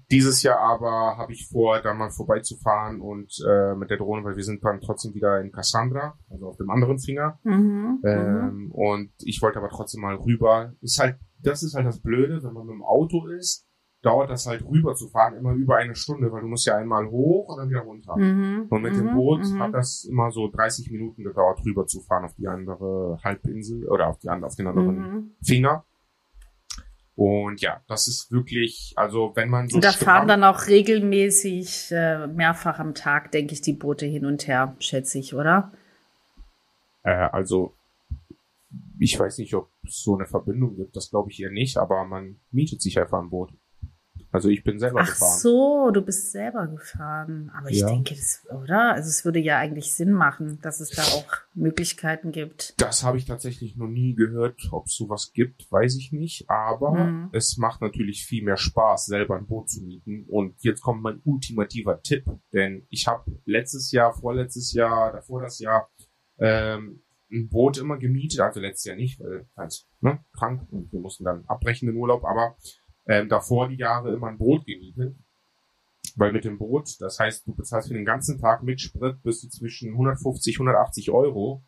[0.10, 4.38] dieses Jahr aber habe ich vor, da mal vorbeizufahren und äh, mit der Drohne, weil
[4.38, 7.40] wir sind dann trotzdem wieder in Cassandra, also auf dem anderen Finger.
[7.44, 8.00] Mhm.
[8.02, 8.08] mhm.
[8.08, 10.74] Ähm, und ich wollte aber trotzdem mal rüber.
[10.82, 13.68] Ist halt, das ist halt das Blöde, wenn man mit dem Auto ist.
[14.02, 17.08] Dauert das halt rüber zu fahren immer über eine Stunde, weil du musst ja einmal
[17.10, 18.16] hoch und dann wieder runter.
[18.18, 18.66] Mhm.
[18.70, 19.14] Und mit dem Mhm.
[19.14, 19.60] Boot Mhm.
[19.60, 24.08] hat das immer so 30 Minuten gedauert, rüber zu fahren auf die andere Halbinsel oder
[24.08, 25.32] auf die andere, auf den anderen Mhm.
[25.44, 25.86] Finger.
[27.16, 30.66] Und ja, das ist wirklich, also wenn man so Und da Strand- fahren dann auch
[30.68, 35.72] regelmäßig äh, mehrfach am Tag, denke ich, die Boote hin und her, schätze ich, oder?
[37.04, 37.76] Äh, also,
[38.98, 42.06] ich weiß nicht, ob es so eine Verbindung gibt, das glaube ich eher nicht, aber
[42.06, 43.52] man mietet sich einfach ein Boot.
[44.34, 45.40] Also ich bin selber Ach gefahren.
[45.40, 47.52] so, du bist selber gefahren.
[47.54, 47.88] Aber ich Ja.
[47.88, 48.94] denke, das, oder?
[48.94, 52.74] Also es würde ja eigentlich Sinn machen, dass es da auch Möglichkeiten gibt.
[52.80, 54.70] Das habe ich tatsächlich noch nie gehört.
[54.72, 56.50] Ob es sowas gibt, weiß ich nicht.
[56.50, 57.30] Aber Mhm.
[57.34, 60.26] es macht natürlich viel mehr Spaß, selber ein Boot zu mieten.
[60.30, 62.26] Und jetzt kommt mein ultimativer Tipp.
[62.54, 65.90] Denn ich habe letztes Jahr, vorletztes Jahr, davor das Jahr
[66.40, 68.40] ähm, ein Boot immer gemietet.
[68.42, 72.26] Also letztes Jahr nicht, weil halt ne, krank und wir mussten dann abbrechen den Urlaub.
[72.26, 72.58] Aber
[73.12, 75.18] ähm, davor die Jahre immer ein Boot gemietet.
[76.16, 79.42] Weil mit dem Boot, das heißt, du bezahlst für den ganzen Tag mit Sprit bis
[79.42, 81.64] zu zwischen 150, 180 Euro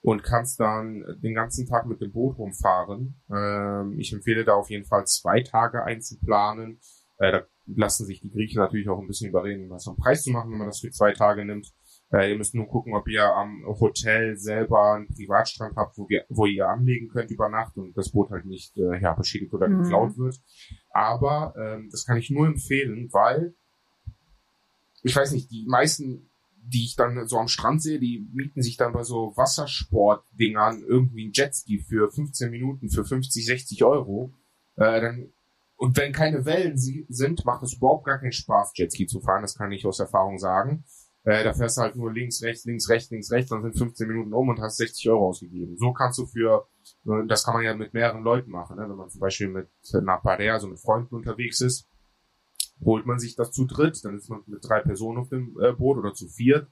[0.00, 3.20] und kannst dann den ganzen Tag mit dem Boot rumfahren.
[3.30, 6.80] Ähm, ich empfehle da auf jeden Fall zwei Tage einzuplanen.
[7.18, 10.30] Äh, da lassen sich die Griechen natürlich auch ein bisschen überreden, was am Preis zu
[10.30, 11.72] machen, wenn man das für zwei Tage nimmt.
[12.12, 16.24] Äh, ihr müsst nur gucken, ob ihr am Hotel selber einen Privatstrand habt, wo, wir,
[16.28, 19.68] wo ihr anlegen könnt über Nacht und das Boot halt nicht äh, ja, beschädigt oder
[19.68, 19.82] Mhm.
[19.82, 20.40] geklaut wird.
[20.90, 23.54] Aber ähm, das kann ich nur empfehlen, weil
[25.02, 26.30] ich weiß nicht, die meisten,
[26.62, 31.28] die ich dann so am Strand sehe, die mieten sich dann bei so Wassersportdingern irgendwie
[31.28, 34.32] ein Jetski für 15 Minuten für 50, 60 Euro.
[34.76, 35.32] Äh, dann,
[35.76, 39.42] und wenn keine Wellen sie- sind, macht es überhaupt gar keinen Spaß, Jetski zu fahren.
[39.42, 40.84] Das kann ich aus Erfahrung sagen.
[41.26, 44.06] Äh, da fährst du halt nur links, rechts, links, rechts, links, rechts, dann sind 15
[44.06, 45.76] Minuten um und hast 60 Euro ausgegeben.
[45.76, 46.68] So kannst du für,
[47.04, 48.88] äh, das kann man ja mit mehreren Leuten machen, ne?
[48.88, 51.88] wenn man zum Beispiel mit einer Pareja, also mit Freunden unterwegs ist,
[52.84, 55.72] holt man sich das zu dritt, dann ist man mit drei Personen auf dem äh,
[55.72, 56.68] Boot oder zu viert.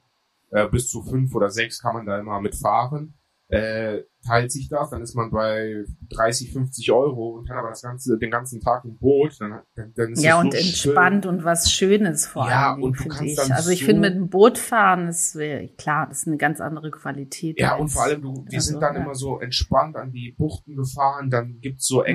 [0.51, 3.13] Äh, bis zu fünf oder sechs kann man da immer mitfahren.
[3.47, 7.83] Äh, teilt sich das, dann ist man bei 30, 50 Euro und kann aber das
[7.83, 11.43] ganze, den ganzen Tag im Boot, dann, dann, dann ist Ja, und so entspannt und
[11.43, 13.35] was Schönes vor Ja, allem, und du kannst ich.
[13.35, 16.37] dann Also ich so- finde, mit dem Boot fahren ist äh, klar, das ist eine
[16.37, 17.59] ganz andere Qualität.
[17.59, 19.03] Ja, und vor allem, du, wir also, sind dann ja.
[19.03, 22.05] immer so entspannt an die Buchten gefahren, dann gibt's so Mhm.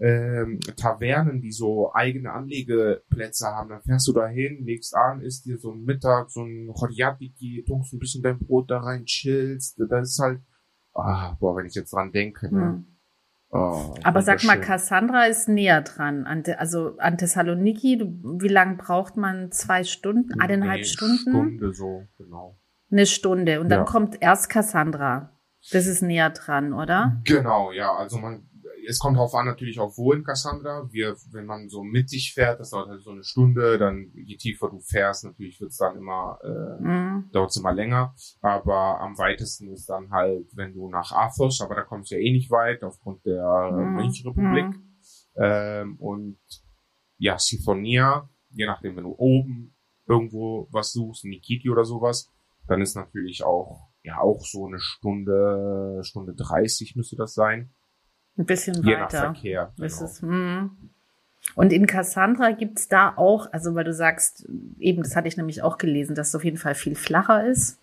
[0.00, 3.68] Ähm, Tavernen, die so eigene Anlegeplätze haben.
[3.68, 7.92] Dann fährst du dahin, legst an, isst dir so ein Mittag, so ein Horiatiki, tunkst
[7.92, 9.78] ein bisschen dein Brot da rein, chillst.
[9.90, 10.40] Das ist halt,
[10.94, 12.60] ah, boah, wenn ich jetzt dran denke, ne?
[12.62, 12.86] Hm.
[13.52, 14.60] Oh, Aber sag mal.
[14.60, 16.24] Cassandra ist näher dran.
[16.24, 18.06] An, also an Thessaloniki, du,
[18.40, 19.50] wie lange braucht man?
[19.50, 20.40] Zwei Stunden?
[20.40, 21.18] Eineinhalb Nee, Stunden?
[21.18, 22.58] Stunde so, genau.
[22.92, 23.60] Eine Stunde.
[23.60, 23.84] Und dann Ja.
[23.86, 25.36] kommt erst Cassandra.
[25.72, 27.20] Das ist näher dran, oder?
[27.24, 28.48] Genau, ja, also man,
[28.86, 30.88] es kommt darauf an natürlich auch wo in Cassandra.
[30.90, 34.68] Wir, wenn man so mittig fährt, das dauert halt so eine Stunde, dann je tiefer
[34.68, 37.30] du fährst, natürlich wird's dann immer, äh, Mhm.
[37.32, 38.14] dauert's immer länger.
[38.40, 42.20] Aber am weitesten ist dann halt, wenn du nach Athos, aber da kommst du ja
[42.20, 43.94] eh nicht weit aufgrund der Mhm.
[43.94, 44.66] Mönchrepublik.
[44.66, 44.96] Mhm.
[45.36, 46.38] Ähm, und
[47.18, 49.74] ja, Siphonia, je nachdem, wenn du oben
[50.06, 52.30] irgendwo was suchst, Nikiti oder sowas,
[52.66, 57.72] dann ist natürlich auch, ja, auch so eine Stunde, Stunde 30 müsste das sein.
[58.40, 59.20] Ein bisschen Je nach weiter.
[59.34, 59.72] Verkehr.
[59.76, 60.10] Das Genau.
[60.10, 60.70] ist, hm.
[61.54, 64.46] Und in Cassandra gibt's da auch, also weil du sagst,
[64.78, 67.78] eben, das hatte ich nämlich auch gelesen, dass es auf jeden Fall viel flacher ist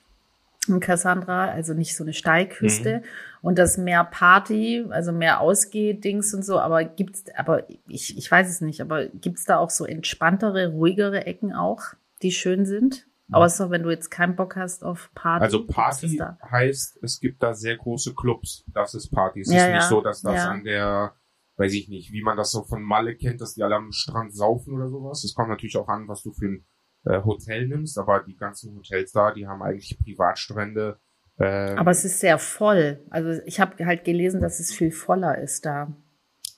[0.67, 2.15] in Cassandra, also nicht so eine Mhm.
[2.15, 3.01] Steilküste
[3.41, 8.49] und das mehr Party, also mehr Ausgeh-Dings und so, aber gibt's, aber ich, ich weiß
[8.49, 11.83] es nicht, aber gibt's da auch so entspanntere, ruhigere Ecken auch,
[12.21, 13.06] die schön sind?
[13.31, 15.43] Außer wenn du jetzt keinen Bock hast auf Party.
[15.43, 18.63] Also Party heißt, es gibt da sehr große Clubs.
[18.73, 19.41] Das ist Party.
[19.41, 19.89] Es Ja, ist nicht ja.
[19.89, 20.49] so, dass das Ja.
[20.49, 21.13] an der,
[21.57, 24.33] weiß ich nicht, wie man das so von Malle kennt, dass die alle am Strand
[24.33, 25.23] saufen oder sowas.
[25.23, 26.65] Es kommt natürlich auch an, was du für ein
[27.05, 30.99] äh, Hotel nimmst, aber die ganzen Hotels da, die haben eigentlich Privatstrände.
[31.39, 32.99] Ähm, Aber es ist sehr voll.
[33.09, 35.91] Also ich habe halt gelesen, dass es viel voller ist da.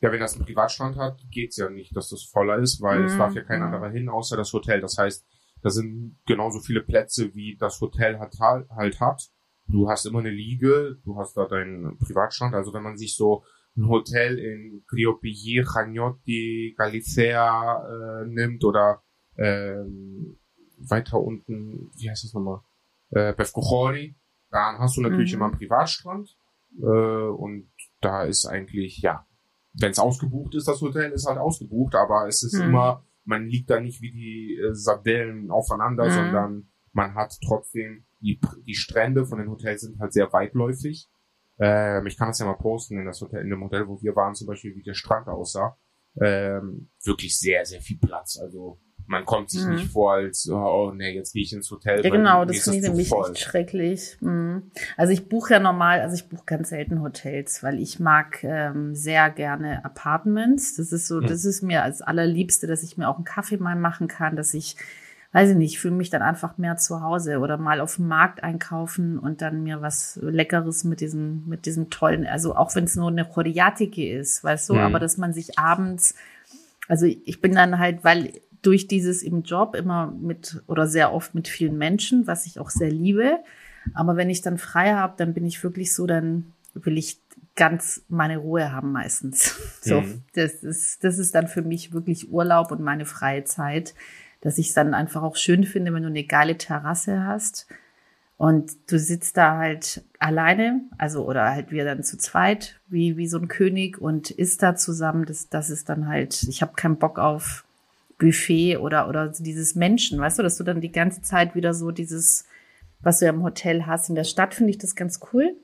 [0.02, 3.14] Ja, wenn das einen Privatstrand hat, geht's ja nicht, dass das voller ist, weil es
[3.14, 3.66] Mhm, darf ja kein mhm.
[3.66, 4.80] anderer hin, außer das Hotel.
[4.80, 5.26] Das heißt,
[5.62, 9.30] da sind genauso viele Plätze, wie das Hotel hat, halt hat.
[9.68, 12.56] Du hast immer eine Liege, du hast da deinen Privatstrand.
[12.56, 13.44] Also wenn man sich so
[13.78, 19.02] ein Hotel in Criopilli, Chagnotti, Galicea äh, nimmt oder
[19.38, 20.38] ähm,
[20.78, 22.62] weiter unten, wie heißt das nochmal?
[23.12, 24.16] Äh, Pescochori,
[24.52, 25.38] dann hast du natürlich Mhm.
[25.38, 26.36] immer einen Privatstrand.
[26.82, 27.70] Äh, und
[28.02, 29.26] da ist eigentlich, ja,
[29.74, 32.66] wenn es ausgebucht ist, das Hotel ist halt ausgebucht, aber es ist Mhm.
[32.70, 36.10] immer, man liegt da nicht wie die äh, Sardellen aufeinander, Mhm.
[36.12, 41.08] sondern man hat trotzdem, die, die Strände von den Hotels sind halt sehr weitläufig.
[41.60, 44.16] Ähm, ich kann das ja mal posten in das Hotel, in dem Hotel, wo wir
[44.16, 45.78] waren, zum Beispiel, wie der Strand aussah.
[46.22, 48.40] ähm, wirklich sehr, sehr viel Platz.
[48.40, 49.72] Also man kommt sich Mhm.
[49.74, 52.04] nicht vor als, oh, oh nee, jetzt gehe ich ins Hotel.
[52.04, 54.18] Ja, genau, das finde ich nämlich echt schrecklich.
[54.22, 54.72] Mhm.
[54.98, 58.94] Also ich buche ja normal, also ich buche ganz selten Hotels, weil ich mag ähm,
[58.96, 60.76] sehr gerne Apartments.
[60.76, 61.28] Das ist so, Mhm.
[61.28, 64.54] das ist mir als allerliebste, dass ich mir auch einen Kaffee mal machen kann, dass
[64.54, 64.76] ich,
[65.34, 68.44] weiß ich nicht, fühle mich dann einfach mehr zu Hause oder mal auf dem Markt
[68.44, 72.96] einkaufen und dann mir was Leckeres mit diesem, mit diesem tollen, also auch wenn es
[72.96, 74.80] nur eine Choriatike ist, weißt du, Mhm.
[74.82, 76.14] aber dass man sich abends
[76.88, 81.36] also ich bin dann halt, weil durch dieses im Job immer mit oder sehr oft
[81.36, 83.40] mit vielen Menschen, was ich auch sehr liebe.
[83.94, 87.20] Aber wenn ich dann frei habe, dann bin ich wirklich so, dann will ich
[87.56, 89.56] ganz meine Ruhe haben meistens.
[89.82, 90.24] So, Mhm.
[90.34, 93.96] das ist, das ist dann für mich wirklich Urlaub und meine freie Zeit,
[94.42, 97.68] dass ich es dann einfach auch schön finde, wenn du eine geile Terrasse hast
[98.36, 103.28] und du sitzt da halt alleine, also oder halt wir dann zu zweit, wie, wie
[103.28, 105.26] so ein König und isst da zusammen.
[105.26, 107.64] Das, das ist dann halt, ich habe keinen Bock auf
[108.20, 111.90] Buffet oder, oder dieses Menschen, weißt du, dass du dann die ganze Zeit wieder so
[111.90, 112.46] dieses,
[113.00, 114.10] was du ja im Hotel hast.
[114.10, 115.56] In der Stadt finde ich das ganz cool.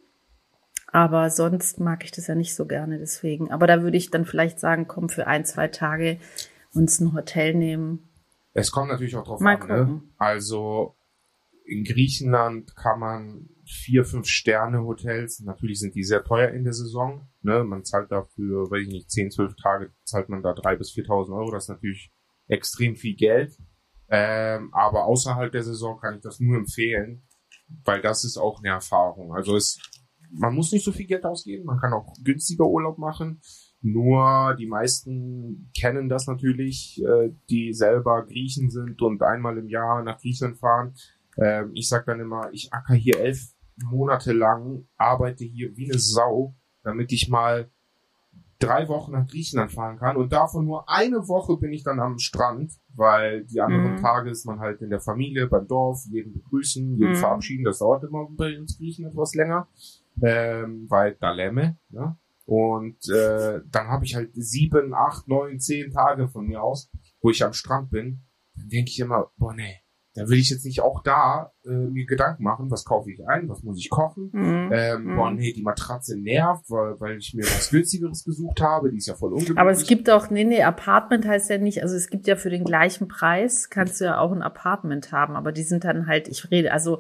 [0.87, 3.51] Aber sonst mag ich das ja nicht so gerne, deswegen.
[3.51, 6.19] Aber da würde ich dann vielleicht sagen, komm, für ein, zwei Tage
[6.73, 8.07] uns ein Hotel nehmen.
[8.53, 9.77] Es kommt natürlich auch drauf Mal an, ne?
[9.77, 10.13] gucken.
[10.17, 10.95] Also
[11.65, 16.73] in Griechenland kann man vier, fünf Sterne Hotels, natürlich sind die sehr teuer in der
[16.73, 17.63] Saison, ne?
[17.63, 21.35] Man zahlt dafür, weiß ich nicht, zehn, zwölf Tage zahlt man da drei bis 4.000
[21.35, 22.13] Euro, das ist natürlich
[22.47, 23.57] extrem viel Geld.
[24.09, 27.23] Ähm, aber außerhalb der Saison kann ich das nur empfehlen,
[27.83, 29.33] weil das ist auch eine Erfahrung.
[29.33, 29.79] Also es,
[30.31, 33.41] man muss nicht so viel Geld ausgeben, man kann auch günstiger Urlaub machen.
[33.81, 40.03] Nur die meisten kennen das natürlich, äh, die selber Griechen sind und einmal im Jahr
[40.03, 40.93] nach Griechenland fahren.
[41.37, 43.39] Ähm, ich sag dann immer, ich acker hier elf
[43.83, 47.69] Monate lang, arbeite hier wie eine Sau, damit ich mal
[48.65, 50.17] drei Wochen nach Griechenland fahren kann.
[50.17, 53.97] Und davon nur eine Woche bin ich dann am Strand, weil die anderen Mhm.
[53.97, 57.15] Tage ist man halt in der Familie, beim Dorf, jeden begrüßen, jeden Mhm.
[57.15, 57.63] verabschieden.
[57.65, 59.67] Das dauert immer bei uns Griechen etwas länger,
[60.21, 62.17] ähm, weil da Lämme, ne?
[62.47, 67.31] Und äh, dann habe ich halt sieben, acht, neun, zehn Tage von mir aus, wo
[67.31, 68.21] ich am Strand bin.
[68.55, 69.81] Dann denke ich immer, boah, nee,
[70.13, 73.49] da will ich jetzt nicht auch da äh, mir Gedanken machen, was kaufe ich ein,
[73.49, 74.29] was muss ich kochen.
[74.31, 74.69] Mhm.
[74.71, 75.15] Ähm, Mhm.
[75.15, 79.07] boah, nee, die Matratze nervt, weil, weil ich mir was günstigeres gesucht habe, die ist
[79.07, 79.57] ja voll ungemütlich.
[79.57, 82.49] Aber es gibt auch, nee, nee, Apartment heißt ja nicht, also es gibt ja für
[82.49, 86.27] den gleichen Preis, kannst du ja auch ein Apartment haben, aber die sind dann halt,
[86.27, 86.99] ich rede, also,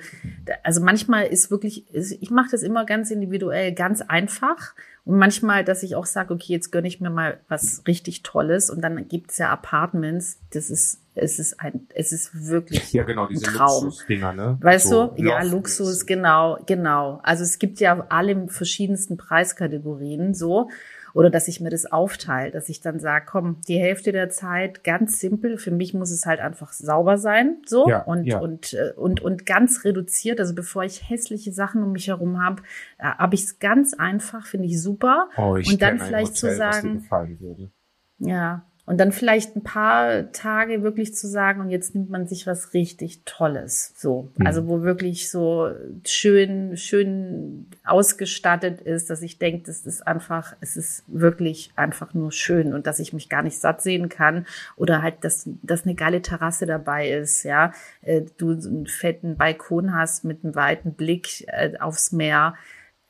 [0.63, 4.73] also manchmal ist wirklich, ich mache das immer ganz individuell, ganz einfach
[5.05, 8.69] und manchmal, dass ich auch sage, okay, jetzt gönne ich mir mal was richtig Tolles
[8.69, 13.27] und dann gibt's ja Apartments, das ist, es ist ein, es ist wirklich ja genau,
[13.27, 13.85] diese Traum.
[13.85, 14.54] Luxusdinger, ne?
[14.61, 15.23] Weißt So du?
[15.23, 15.43] Ja.
[15.43, 17.19] Luxus, genau, genau.
[17.23, 20.69] Also es gibt ja alle verschiedensten Preiskategorien so.
[21.13, 24.83] Oder dass ich mir das aufteile, dass ich dann sage, komm, die Hälfte der Zeit
[24.83, 25.57] ganz simpel.
[25.57, 28.39] Für mich muss es halt einfach sauber sein, so Ja, und ja.
[28.39, 30.41] und äh, und und ganz reduziert.
[30.41, 32.63] Also bevor ich hässliche Sachen um mich herum habe,
[32.97, 35.29] äh, habe ich es ganz einfach, finde ich super.
[35.37, 37.71] Oh, ich und dann kenn ein vielleicht zu Hotel, was dir sagen, gefallen würde.
[38.19, 38.65] ja.
[38.87, 42.73] Und dann vielleicht ein paar Tage wirklich zu sagen, und jetzt nimmt man sich was
[42.75, 43.93] richtig Tolles.
[43.97, 44.29] So.
[44.37, 44.45] Mhm.
[44.45, 45.71] Also wo wirklich so
[46.05, 52.31] schön, schön ausgestattet ist, dass ich denke, das ist einfach, es ist wirklich einfach nur
[52.31, 54.45] schön und dass ich mich gar nicht satt sehen kann.
[54.75, 57.73] Oder halt, dass, dass eine geile Terrasse dabei ist, ja.
[58.01, 62.55] Äh, Du einen fetten Balkon hast mit einem weiten Blick äh, aufs Meer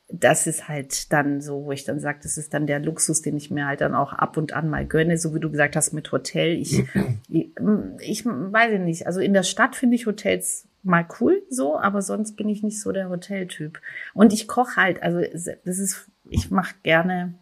[0.07, 3.37] das ist halt dann so, wo ich dann sage, das ist dann der Luxus, den
[3.37, 5.93] ich mir halt dann auch ab und an mal gönne, so wie du gesagt hast
[5.93, 6.55] mit Hotel.
[6.57, 6.83] Ich,
[7.27, 7.51] ich,
[7.99, 12.35] ich weiß nicht, also in der Stadt finde ich Hotels mal cool so, aber sonst
[12.35, 13.81] bin ich nicht so der Hoteltyp.
[14.13, 15.21] Und ich koche halt, also
[15.65, 17.33] das ist, ich mache gerne,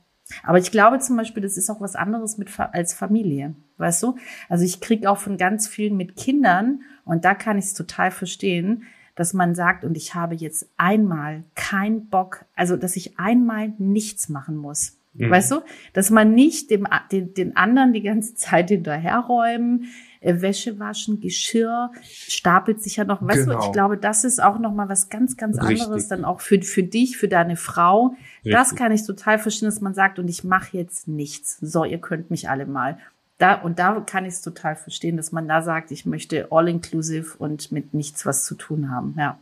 [0.44, 4.16] aber ich glaube zum Beispiel, das ist auch was anderes mit als Familie, weißt du?
[4.48, 8.10] Also ich krieg auch von ganz vielen mit Kindern und da kann ich es total
[8.10, 8.84] verstehen,
[9.16, 14.30] dass man sagt, und ich habe jetzt einmal keinen Bock, also dass ich einmal nichts
[14.30, 14.98] machen muss.
[15.14, 15.30] Mhm.
[15.30, 15.62] Weißt du?
[15.94, 19.86] Dass man nicht dem, den, den anderen die ganze Zeit hinterherräumen,
[20.22, 23.22] äh, Wäsche waschen, Geschirr, stapelt sich ja noch.
[23.22, 23.66] Weißt du, Genau.
[23.66, 25.84] ich glaube, das ist auch noch mal was ganz, ganz Richtig.
[25.84, 28.16] anderes dann auch für, für dich, für deine Frau.
[28.44, 28.78] Das Richtig.
[28.80, 31.58] kann ich total verstehen, dass man sagt, und ich mache jetzt nichts.
[31.62, 32.98] So, ihr könnt mich alle mal.
[33.38, 37.38] Da, und da kann ich es total verstehen, dass man da sagt, ich möchte all-inclusive
[37.38, 39.16] und mit nichts was zu tun haben.
[39.18, 39.38] Ja.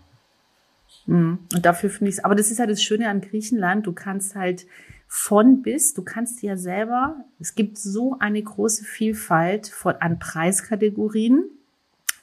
[1.05, 1.39] Mhm.
[1.53, 4.35] Und dafür finde ich es, aber das ist ja das Schöne an Griechenland, du kannst
[4.35, 4.65] halt
[5.07, 11.49] von bis, du kannst ja selber, es gibt so eine große Vielfalt von, an Preiskategorien.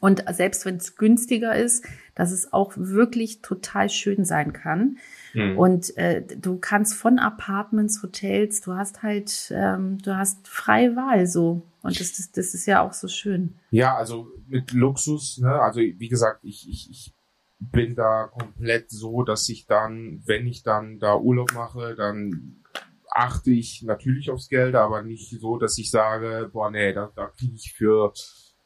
[0.00, 1.84] Und selbst wenn es günstiger ist,
[2.14, 4.98] dass es auch wirklich total schön sein kann.
[5.34, 5.58] Mhm.
[5.58, 11.26] Und äh, du kannst von Apartments, Hotels, du hast halt, ähm, du hast freie Wahl
[11.26, 11.62] so.
[11.82, 13.54] Und das, das, das ist ja auch so schön.
[13.70, 15.60] Ja, also mit Luxus, ne?
[15.60, 17.14] Also wie gesagt, ich, ich, ich
[17.58, 22.62] bin da komplett so, dass ich dann, wenn ich dann da Urlaub mache, dann
[23.10, 27.26] achte ich natürlich aufs Geld, aber nicht so, dass ich sage, boah, nee, da, da
[27.26, 28.12] kriege ich für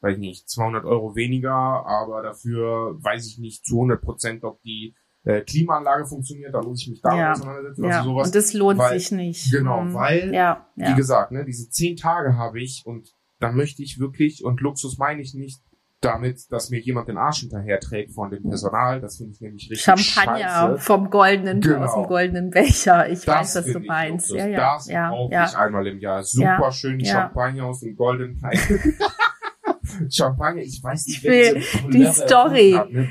[0.03, 4.61] weiß ich nicht, 200 Euro weniger, aber dafür weiß ich nicht zu 100 Prozent, ob
[4.63, 7.85] die äh, Klimaanlage funktioniert, da muss ich mich damit ja, auseinandersetzen.
[7.85, 7.99] Ja.
[7.99, 9.53] Also sowas, und das lohnt weil, sich nicht.
[9.53, 9.95] Genau, mhm.
[9.95, 10.91] weil, ja, ja.
[10.91, 14.99] wie gesagt, ne, diese zehn Tage habe ich und da möchte ich wirklich, und Luxus
[14.99, 15.63] meine ich nicht,
[16.03, 19.01] damit, dass mir jemand den Arsch hinterher trägt von dem Personal.
[19.01, 20.79] Das finde ich nämlich richtig Champagner scheiße.
[20.79, 21.85] vom goldenen, genau.
[21.85, 23.09] aus dem goldenen Becher.
[23.09, 24.31] Ich das weiß, was du meinst.
[24.31, 25.45] Ja, ja, das ja, brauche ja.
[25.45, 26.23] ich einmal im Jahr.
[26.25, 28.41] Super schön die Champagner aus dem goldenen
[30.11, 32.73] Champagner, ich weiß nicht, ich will die Story.
[32.73, 33.09] Hat, ne?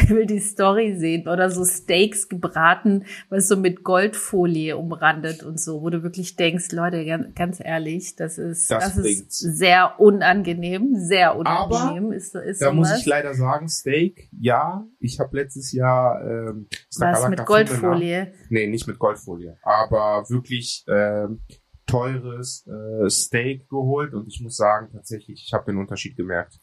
[0.00, 5.60] Ich will die Story sehen oder so Steaks gebraten, was so mit Goldfolie umrandet und
[5.60, 10.94] so, wo du wirklich denkst, Leute, ganz ehrlich, das ist das, das ist sehr unangenehm,
[10.94, 12.06] sehr unangenehm.
[12.06, 12.74] Aber ist, ist da sowas.
[12.90, 18.32] muss ich leider sagen, Steak, ja, ich habe letztes Jahr ähm, was mit Goldfolie?
[18.48, 21.40] Nee, nicht mit Goldfolie, aber wirklich ähm,
[21.88, 26.60] teures äh, Steak geholt und ich muss sagen, tatsächlich, ich habe den Unterschied gemerkt.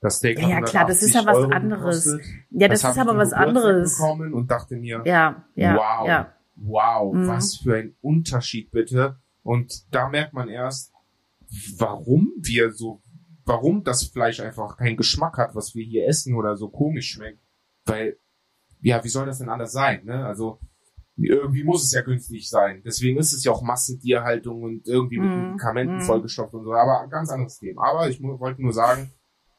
[0.00, 2.04] Das Steak ja, ja klar, das ist ja was Euro anderes.
[2.04, 2.34] Gekostet.
[2.50, 3.96] Ja, das, das ist aber was anderes.
[3.96, 6.34] bekommen und dachte mir, ja, ja, wow, ja.
[6.54, 7.26] wow, mhm.
[7.26, 9.16] was für ein Unterschied bitte.
[9.42, 10.92] Und da merkt man erst,
[11.78, 13.02] warum wir so,
[13.44, 17.40] warum das Fleisch einfach keinen Geschmack hat, was wir hier essen oder so komisch schmeckt.
[17.86, 18.18] Weil,
[18.80, 20.04] ja, wie soll das denn anders sein?
[20.04, 20.24] Ne?
[20.24, 20.60] Also
[21.26, 22.82] irgendwie muss es ja günstig sein.
[22.84, 26.02] Deswegen ist es ja auch Massentierhaltung und irgendwie mit mm, Medikamenten mm.
[26.02, 26.72] vollgestopft und so.
[26.72, 27.88] Aber ganz anderes Thema.
[27.90, 29.12] Aber ich wollte nur sagen,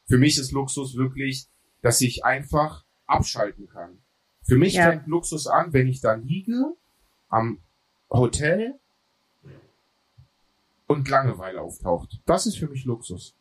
[0.08, 1.48] für mich ist Luxus wirklich,
[1.82, 4.00] dass ich einfach abschalten kann.
[4.44, 4.90] Für mich ja.
[4.90, 6.76] fängt Luxus an, wenn ich da liege,
[7.28, 7.60] am
[8.10, 8.80] Hotel
[10.88, 12.22] und Langeweile auftaucht.
[12.26, 13.36] Das ist für mich Luxus.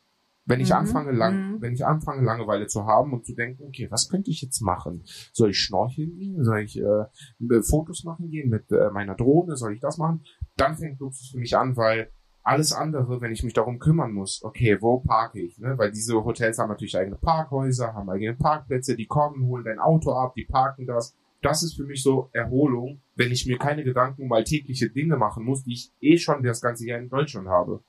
[0.48, 0.76] Wenn ich mhm.
[0.76, 1.62] anfange, lang, mhm.
[1.62, 5.02] wenn ich anfange, Langeweile zu haben und zu denken, okay, was könnte ich jetzt machen?
[5.32, 6.42] Soll ich schnorcheln gehen?
[6.42, 9.56] Soll ich äh, Fotos machen gehen mit äh, meiner Drohne?
[9.56, 10.24] Soll ich das machen?
[10.56, 12.10] Dann fängt Luxus für mich an, weil
[12.42, 15.58] alles andere, wenn ich mich darum kümmern muss, okay, wo parke ich?
[15.58, 15.76] Ne?
[15.76, 20.12] Weil diese Hotels haben natürlich eigene Parkhäuser, haben eigene Parkplätze, die kommen, holen dein Auto
[20.12, 21.14] ab, die parken das.
[21.42, 25.44] Das ist für mich so Erholung, wenn ich mir keine Gedanken um alltägliche Dinge machen
[25.44, 27.84] muss, die ich eh schon das ganze Jahr in Deutschland habe.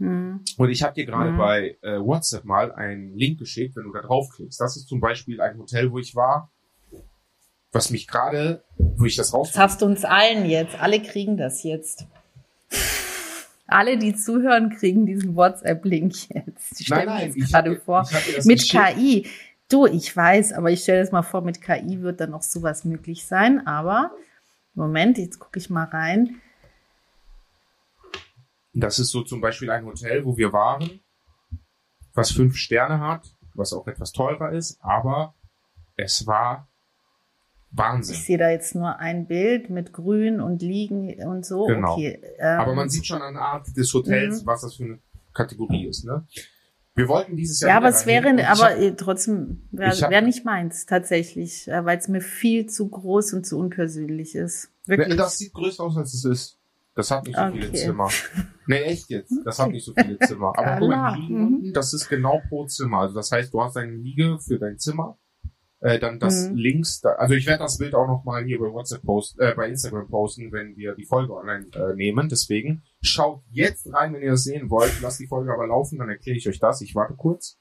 [0.00, 0.40] Mhm.
[0.56, 1.36] Und ich habe dir gerade mhm.
[1.36, 4.58] bei äh, WhatsApp mal einen Link geschickt, wenn du da draufklickst.
[4.60, 6.50] Das ist zum Beispiel ein Hotel, wo ich war,
[7.70, 9.52] was mich gerade, wo ich das raus.
[9.52, 10.80] Das hast du uns allen jetzt.
[10.80, 12.06] Alle kriegen das jetzt.
[13.66, 16.80] Alle, die zuhören, kriegen diesen WhatsApp-Link jetzt.
[16.80, 18.08] Ich stelle mir jetzt gerade vor.
[18.44, 18.96] Mit geschickt.
[18.96, 19.26] KI.
[19.68, 22.84] Du, ich weiß, aber ich stelle das mal vor, mit KI wird dann auch sowas
[22.84, 23.66] möglich sein.
[23.66, 24.10] Aber
[24.74, 26.40] Moment, jetzt gucke ich mal rein.
[28.72, 31.00] Das ist so zum Beispiel ein Hotel, wo wir waren,
[32.14, 35.34] was fünf Sterne hat, was auch etwas teurer ist, aber
[35.96, 36.68] es war
[37.72, 38.14] Wahnsinn.
[38.14, 41.66] Ich sehe da jetzt nur ein Bild mit Grün und Liegen und so.
[41.66, 41.94] Genau.
[41.94, 44.46] Okay, ähm, aber man sieht schon an der Art des Hotels, mhm.
[44.46, 44.98] was das für eine
[45.32, 46.04] Kategorie ist.
[46.04, 46.26] Ne?
[46.94, 47.70] Wir wollten dieses Jahr.
[47.70, 52.08] Ja, aber es wäre, aber hab, trotzdem wäre wär nicht meins tatsächlich, äh, weil es
[52.08, 54.70] mir viel zu groß und zu unpersönlich ist.
[54.86, 55.16] Wirklich.
[55.16, 56.59] Das sieht größer aus, als es ist.
[57.00, 57.60] Das hat nicht so okay.
[57.60, 58.08] viele Zimmer.
[58.66, 59.34] Nee, echt jetzt.
[59.44, 60.52] Das hat nicht so viele Zimmer.
[60.54, 62.98] Aber guck mal, Liegen unten, das ist genau pro Zimmer.
[62.98, 65.18] Also das heißt, du hast eine Liege für dein Zimmer.
[65.80, 66.56] Äh, dann das mhm.
[66.56, 69.66] links, da, also ich werde das Bild auch nochmal hier bei WhatsApp posten, äh, bei
[69.66, 72.28] Instagram posten, wenn wir die Folge online äh, nehmen.
[72.28, 74.92] Deswegen schaut jetzt rein, wenn ihr das sehen wollt.
[75.00, 76.82] Lasst die Folge aber laufen, dann erkläre ich euch das.
[76.82, 77.58] Ich warte kurz.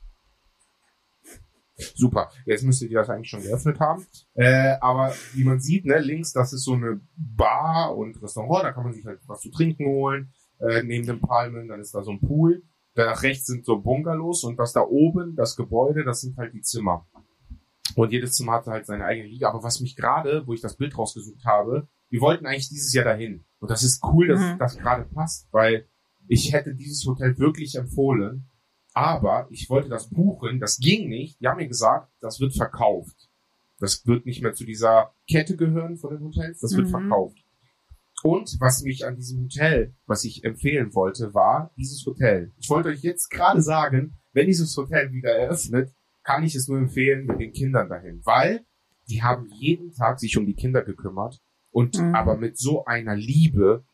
[1.96, 2.30] Super.
[2.46, 4.06] Jetzt müsstet ihr das eigentlich schon geöffnet haben.
[4.34, 8.72] Äh, aber wie man sieht, ne, links, das ist so eine Bar und Restaurant, da
[8.72, 12.04] kann man sich halt was zu trinken holen, äh, neben den Palmen, dann ist da
[12.04, 12.64] so ein Pool.
[12.96, 16.62] Da rechts sind so Bungalows und das da oben, das Gebäude, das sind halt die
[16.62, 17.08] Zimmer.
[17.96, 19.50] Und jedes Zimmer hatte halt seine eigene Liga.
[19.50, 23.06] Aber was mich gerade, wo ich das Bild rausgesucht habe, wir wollten eigentlich dieses Jahr
[23.06, 23.46] dahin.
[23.60, 24.58] Und das ist cool, dass mhm.
[24.58, 25.88] das gerade passt, weil
[26.28, 28.49] ich hätte dieses Hotel wirklich empfohlen,
[29.00, 31.40] aber ich wollte das buchen, das ging nicht.
[31.40, 33.30] Die haben mir gesagt, das wird verkauft.
[33.80, 36.78] Das wird nicht mehr zu dieser Kette gehören von den Hotels, das mhm.
[36.78, 37.38] wird verkauft.
[38.24, 42.52] Und was mich an diesem Hotel, was ich empfehlen wollte, war dieses Hotel.
[42.58, 45.94] Ich wollte euch jetzt gerade sagen, wenn dieses Hotel wieder eröffnet,
[46.24, 48.66] kann ich es nur empfehlen mit den Kindern dahin, weil
[49.08, 51.40] die haben jeden Tag sich um die Kinder gekümmert
[51.72, 52.14] und mhm.
[52.14, 53.86] aber mit so einer Liebe,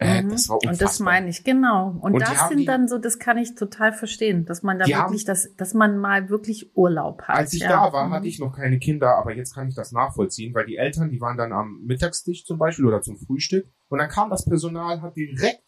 [0.00, 0.30] Äh, mhm.
[0.30, 0.72] Das war unfassbar.
[0.72, 1.98] Und das meine ich, genau.
[2.00, 4.86] Und, und das sind die, dann so, das kann ich total verstehen, dass man da
[4.86, 7.36] wirklich, haben, das, dass man mal wirklich Urlaub hat.
[7.36, 7.68] Als ich ja.
[7.68, 8.12] da war, mhm.
[8.12, 11.20] hatte ich noch keine Kinder, aber jetzt kann ich das nachvollziehen, weil die Eltern, die
[11.20, 15.16] waren dann am Mittagstisch zum Beispiel oder zum Frühstück und dann kam das Personal, hat
[15.16, 15.64] direkt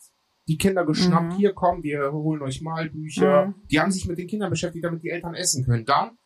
[0.47, 1.37] die Kinder geschnappt, mhm.
[1.37, 3.47] hier kommen, wir holen euch Malbücher.
[3.47, 3.55] Mhm.
[3.71, 5.85] Die haben sich mit den Kindern beschäftigt, damit die Eltern essen können.
[5.85, 6.19] Dann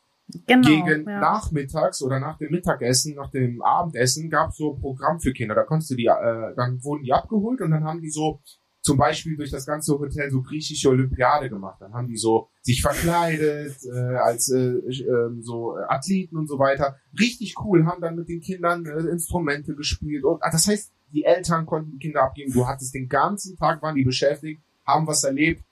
[0.46, 1.20] Genau, gegen ja.
[1.20, 5.54] nachmittags oder nach dem Mittagessen, nach dem Abendessen gab es so ein Programm für Kinder.
[5.54, 8.40] Da konntest du die, äh, dann wurden die abgeholt und dann haben die so
[8.84, 11.80] zum Beispiel durch das ganze Hotel so griechische Olympiade gemacht.
[11.80, 16.98] Dann haben die so sich verkleidet äh, als äh, äh, so Athleten und so weiter.
[17.18, 20.24] Richtig cool, haben dann mit den Kindern äh, Instrumente gespielt.
[20.24, 22.52] Und, ah, das heißt, die Eltern konnten die Kinder abgeben.
[22.52, 25.64] Du hattest den ganzen Tag, waren die beschäftigt, haben was erlebt.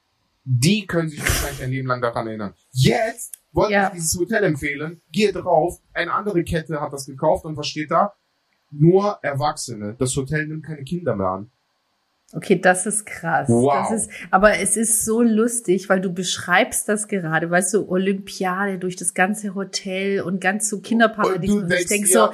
[0.44, 2.54] Die können sich wahrscheinlich ein Leben lang daran erinnern.
[2.72, 3.88] Jetzt wollte ja.
[3.88, 7.90] ich dieses Hotel empfehlen, gehe drauf, eine andere Kette hat das gekauft und was steht
[7.90, 8.14] da?
[8.70, 9.94] Nur Erwachsene.
[9.98, 11.50] Das Hotel nimmt keine Kinder mehr an.
[12.34, 13.46] Okay, das ist krass.
[13.50, 13.90] Wow.
[13.90, 18.78] Das ist, aber es ist so lustig, weil du beschreibst das gerade, weißt du, Olympiade
[18.78, 21.50] durch das ganze Hotel und ganz so Kinderparadies.
[21.50, 22.32] Und, und ich denk ja, so,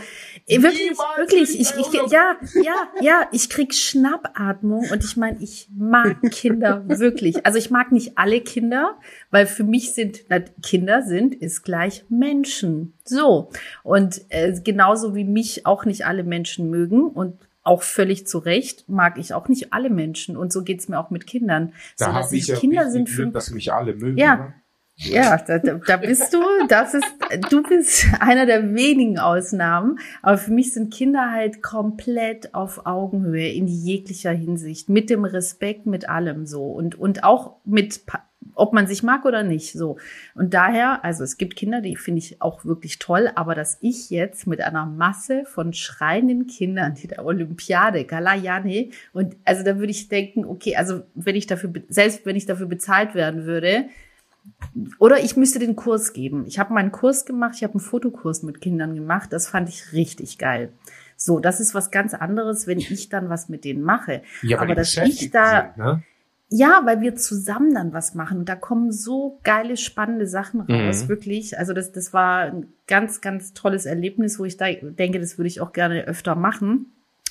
[0.48, 5.68] ey, wirklich, wirklich, ich, ich, ja, ja, ja, ich krieg Schnappatmung und ich meine, ich
[5.76, 7.44] mag Kinder wirklich.
[7.46, 8.98] Also ich mag nicht alle Kinder,
[9.30, 12.94] weil für mich sind, na, Kinder sind, ist gleich Menschen.
[13.04, 13.50] So.
[13.82, 18.88] Und äh, genauso wie mich auch nicht alle Menschen mögen und auch völlig zu Recht
[18.88, 21.74] mag ich auch nicht alle Menschen und so geht's mir auch mit Kindern.
[21.98, 24.16] Da so, habe ich ja Kinder sind Glück, dass mich alle mögen.
[24.16, 24.34] Ja.
[24.34, 24.54] Oder?
[25.00, 27.06] Ja, da, da bist du, das ist,
[27.50, 30.00] du bist einer der wenigen Ausnahmen.
[30.22, 34.88] Aber für mich sind Kinder halt komplett auf Augenhöhe in jeglicher Hinsicht.
[34.88, 36.64] Mit dem Respekt, mit allem so.
[36.64, 38.00] Und, und auch mit
[38.54, 39.72] ob man sich mag oder nicht.
[39.72, 39.98] So.
[40.34, 44.10] Und daher, also es gibt Kinder, die finde ich auch wirklich toll, aber dass ich
[44.10, 49.92] jetzt mit einer Masse von schreienden Kindern, die der Olympiade, Galayane, und also da würde
[49.92, 53.86] ich denken, okay, also wenn ich dafür, selbst wenn ich dafür bezahlt werden würde,
[54.98, 56.44] oder ich müsste den Kurs geben.
[56.46, 59.92] Ich habe meinen Kurs gemacht, ich habe einen Fotokurs mit Kindern gemacht, das fand ich
[59.92, 60.72] richtig geil.
[61.16, 64.22] So, das ist was ganz anderes, wenn ich dann was mit denen mache.
[64.42, 66.02] Ja, aber dass ich da, sind, ne?
[66.50, 68.44] Ja, weil wir zusammen dann was machen.
[68.44, 71.08] Da kommen so geile, spannende Sachen raus, mhm.
[71.08, 71.58] wirklich.
[71.58, 75.48] Also das, das war ein ganz, ganz tolles Erlebnis, wo ich da denke, das würde
[75.48, 76.86] ich auch gerne öfter machen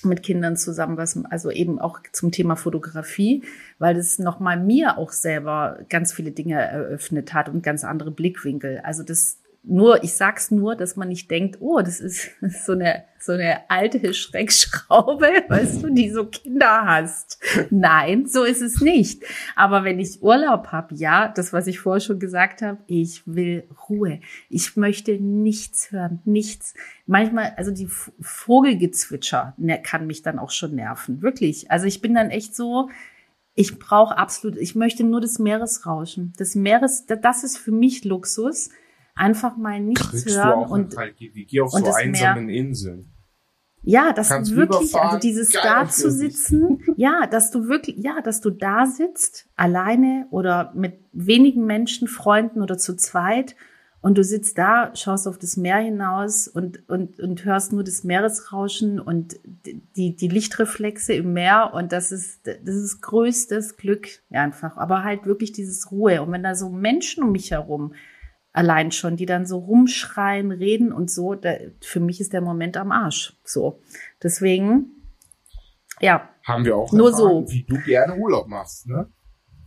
[0.06, 3.44] mit Kindern zusammen, was also eben auch zum Thema Fotografie,
[3.80, 8.80] weil das nochmal mir auch selber ganz viele Dinge eröffnet hat und ganz andere Blickwinkel.
[8.84, 12.30] Also das nur, ich sag's nur, dass man nicht denkt, oh, das ist
[12.66, 17.40] so eine, so eine alte Schreckschraube, weißt du, die so Kinder hast.
[17.70, 19.24] Nein, so ist es nicht.
[19.56, 23.68] Aber wenn ich Urlaub habe, ja, das, was ich vorher schon gesagt habe, ich will
[23.90, 24.22] Ruhe.
[24.50, 26.74] Ich möchte nichts hören, nichts.
[27.06, 27.90] Manchmal, also die
[28.22, 31.22] Vogelgezwitscher ne, kann mich dann auch schon nerven.
[31.22, 31.70] Wirklich.
[31.72, 32.90] Also ich bin dann echt so,
[33.54, 36.34] ich brauche absolut, ich möchte nur das Meeresrauschen.
[36.38, 38.70] Das Meeres, das ist für mich Luxus
[39.18, 42.56] einfach mal nichts Kriegst hören und geh auf und so einsamen Meer.
[42.56, 43.12] Inseln.
[43.84, 48.22] Ja, dass Kannst du wirklich, also dieses da zu sitzen, ja, dass du wirklich, ja,
[48.22, 53.56] dass du da sitzt, alleine oder mit wenigen Menschen, Freunden oder zu zweit
[54.02, 58.04] und du sitzt da, schaust auf das Meer hinaus und, und, und hörst nur das
[58.04, 59.38] Meeresrauschen und
[59.96, 65.26] die, die Lichtreflexe im Meer und das ist, das ist größtes Glück einfach, aber halt
[65.26, 67.94] wirklich dieses Ruhe und wenn da so Menschen um mich herum
[68.58, 71.36] allein schon, die dann so rumschreien, reden und so.
[71.36, 73.38] Da, für mich ist der Moment am Arsch.
[73.44, 73.82] So.
[74.22, 74.88] Deswegen,
[76.00, 76.28] ja.
[76.44, 77.52] Haben wir auch nur erfahren, so.
[77.54, 79.12] wie du gerne Urlaub machst, ne?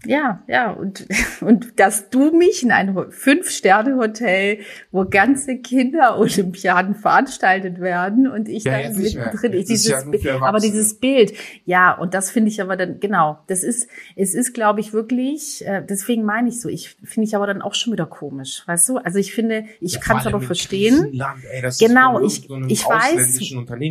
[0.06, 1.06] Ja, ja, und,
[1.40, 8.82] und dass du mich in ein Fünf-Sterne-Hotel, wo ganze Kinder-Olympiaden veranstaltet werden und ich ja,
[8.82, 11.34] dann mittendrin, ich, dieses, ja aber dieses Bild,
[11.66, 15.66] ja, und das finde ich aber dann, genau, das ist, es ist, glaube ich, wirklich,
[15.66, 18.88] äh, deswegen meine ich so, ich finde ich aber dann auch schon wieder komisch, weißt
[18.88, 18.98] du?
[18.98, 21.20] Also ich finde, ich ja, kann es aber verstehen.
[21.50, 23.38] Ey, genau, ich, ich weiß,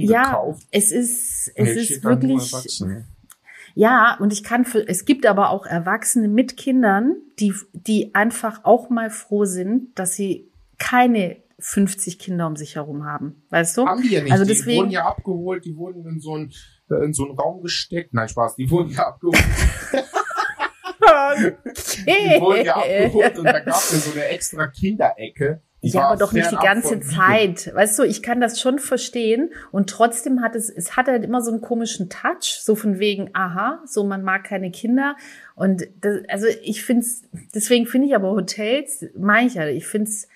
[0.01, 0.65] ja, gekauft.
[0.71, 2.51] es ist, es ist wirklich,
[3.79, 8.65] ja, und ich kann für, es gibt aber auch Erwachsene mit Kindern, die, die einfach
[8.65, 13.41] auch mal froh sind, dass sie keine 50 Kinder um sich herum haben.
[13.51, 13.85] Weißt du?
[13.85, 14.33] Haben die ja nicht.
[14.33, 16.51] Also deswegen, die wurden ja abgeholt, die wurden in so einen,
[16.91, 18.13] äh, in so einen Raum gesteckt.
[18.13, 19.45] Nein, Spaß, die wurden ja abgeholt.
[20.99, 21.55] okay.
[22.05, 26.17] Die wurden ja abgeholt und da gab es so eine extra Kinderecke ich ja, aber
[26.17, 27.73] doch nicht die ganze Zeit.
[27.73, 31.41] Weißt du, ich kann das schon verstehen und trotzdem hat es, es hat halt immer
[31.41, 35.15] so einen komischen Touch, so von wegen, aha, so man mag keine Kinder
[35.55, 37.23] und das, also ich finde es,
[37.55, 40.27] deswegen finde ich aber Hotels, meine ich ja, ich finde es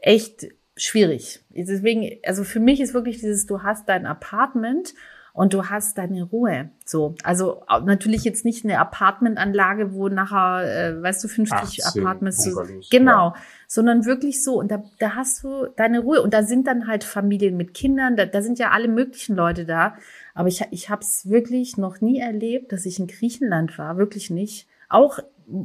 [0.00, 1.40] echt schwierig.
[1.50, 4.94] Deswegen, also für mich ist wirklich dieses, du hast dein Apartment
[5.32, 6.70] und du hast deine Ruhe.
[6.86, 12.62] So, also natürlich jetzt nicht eine Apartmentanlage, wo nachher, äh, weißt du, 50 Apartments, so,
[12.90, 13.34] genau, ja.
[13.66, 14.58] Sondern wirklich so.
[14.58, 16.22] Und da, da hast du deine Ruhe.
[16.22, 19.64] Und da sind dann halt Familien mit Kindern, da, da sind ja alle möglichen Leute
[19.64, 19.96] da.
[20.34, 24.30] Aber ich, ich habe es wirklich noch nie erlebt, dass ich in Griechenland war, wirklich
[24.30, 24.68] nicht.
[24.88, 25.18] Auch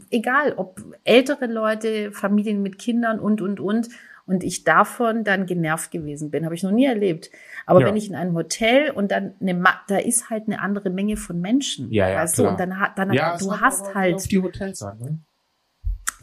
[0.10, 3.90] egal, ob ältere Leute, Familien mit Kindern und, und, und
[4.28, 6.46] und ich davon dann genervt gewesen bin.
[6.46, 7.30] Habe ich noch nie erlebt.
[7.66, 7.88] Aber ja.
[7.88, 11.42] wenn ich in einem Hotel und dann eine, da ist halt eine andere Menge von
[11.42, 11.92] Menschen.
[11.92, 12.48] Ja, ja, weißt klar.
[12.48, 14.16] du, und dann, dann ja, du hast halt.
[14.16, 15.20] Auf die Hotels an, ne?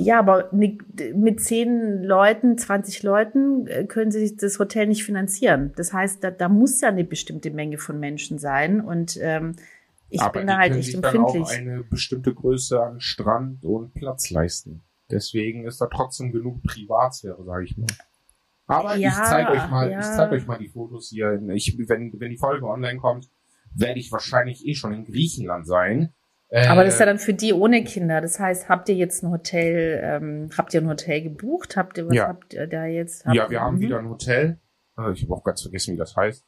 [0.01, 5.73] Ja, aber mit zehn Leuten, 20 Leuten äh, können sie das Hotel nicht finanzieren.
[5.77, 9.57] Das heißt, da, da muss ja eine bestimmte Menge von Menschen sein und ähm,
[10.09, 11.33] ich aber bin da halt echt empfindlich.
[11.33, 14.83] Dann auch eine bestimmte Größe an Strand und Platz leisten.
[15.11, 17.87] Deswegen ist da trotzdem genug Privatsphäre, sage ich mal.
[18.67, 19.99] Aber ja, ich zeige euch mal, ja.
[19.99, 21.43] ich zeige euch mal die Fotos hier.
[21.55, 23.29] Ich, wenn, wenn die Folge online kommt,
[23.75, 26.13] werde ich wahrscheinlich eh schon in Griechenland sein.
[26.51, 28.21] Aber das ist ja äh, dann für die ohne Kinder.
[28.21, 31.77] Das heißt, habt ihr jetzt ein Hotel, ähm, habt ihr ein Hotel gebucht?
[31.77, 32.29] Habt ihr, was ja.
[32.29, 33.27] habt ihr da jetzt?
[33.27, 33.81] Habt ja, wir haben mhm.
[33.81, 34.59] wieder ein Hotel.
[34.99, 36.47] Äh, ich habe auch ganz vergessen, wie das heißt.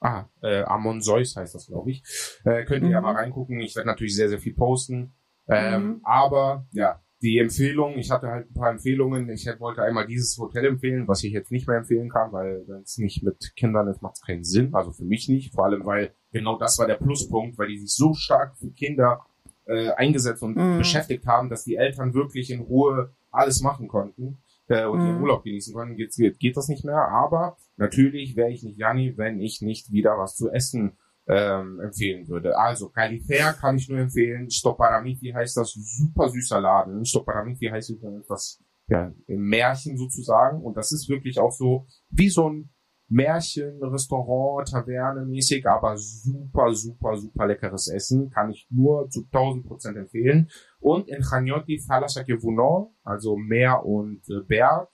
[0.00, 2.02] Ah, äh, Amon Zeus heißt das, glaube ich.
[2.44, 2.92] Äh, könnt ihr mhm.
[2.92, 3.60] ja mal reingucken.
[3.60, 5.14] Ich werde natürlich sehr, sehr viel posten.
[5.48, 6.00] Ähm, mhm.
[6.02, 9.28] Aber ja, die Empfehlung, ich hatte halt ein paar Empfehlungen.
[9.30, 12.82] Ich wollte einmal dieses Hotel empfehlen, was ich jetzt nicht mehr empfehlen kann, weil wenn
[12.82, 14.74] es nicht mit Kindern ist, macht es keinen Sinn.
[14.74, 15.54] Also für mich nicht.
[15.54, 19.24] Vor allem, weil genau das war der Pluspunkt, weil die sich so stark für Kinder
[19.66, 20.78] äh, eingesetzt und mhm.
[20.78, 24.38] beschäftigt haben, dass die Eltern wirklich in Ruhe alles machen konnten
[24.68, 25.06] äh, und mhm.
[25.06, 25.96] ihren Urlaub genießen konnten.
[25.96, 27.08] Jetzt geht, geht das nicht mehr.
[27.08, 30.96] Aber natürlich wäre ich nicht Janni, wenn ich nicht wieder was zu essen
[31.28, 32.56] ähm, empfehlen würde.
[32.56, 34.50] Also Califer kann ich nur empfehlen.
[34.50, 37.04] Stoparamiti heißt das super süßer Laden.
[37.04, 37.94] Stoparamiti heißt
[38.28, 40.62] das ja, im Märchen sozusagen.
[40.62, 42.70] Und das ist wirklich auch so wie so ein
[43.08, 48.30] Märchen, Restaurant, Taverne mäßig, aber super, super, super leckeres Essen.
[48.30, 50.50] Kann ich nur zu 1000 Prozent empfehlen.
[50.80, 54.88] Und in Chagnotti Thalasake Vounon, also Meer und äh, Berg,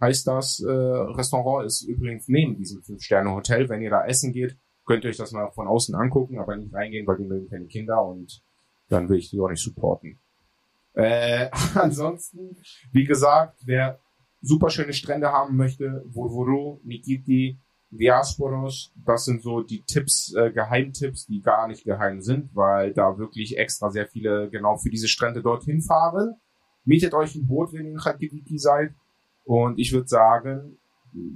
[0.00, 3.68] heißt das äh, Restaurant, ist übrigens neben diesem Fünf-Sterne-Hotel.
[3.68, 4.56] Wenn ihr da essen geht,
[4.86, 7.66] könnt ihr euch das mal von außen angucken, aber nicht reingehen, weil die mögen keine
[7.66, 8.42] Kinder und
[8.88, 10.18] dann will ich die auch nicht supporten.
[10.94, 12.56] Äh, ansonsten,
[12.92, 14.00] wie gesagt, wer
[14.40, 17.58] super schöne Strände haben möchte, Vurvuru, Nikiti,
[17.90, 23.16] Diasporos, das sind so die Tipps, äh, Geheimtipps, die gar nicht geheim sind, weil da
[23.16, 26.34] wirklich extra sehr viele genau für diese Strände dorthin fahren.
[26.84, 28.92] Mietet euch ein Boot, wenn ihr in Khativiki seid.
[29.44, 30.76] Und ich würde sagen,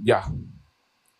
[0.04, 0.30] ja,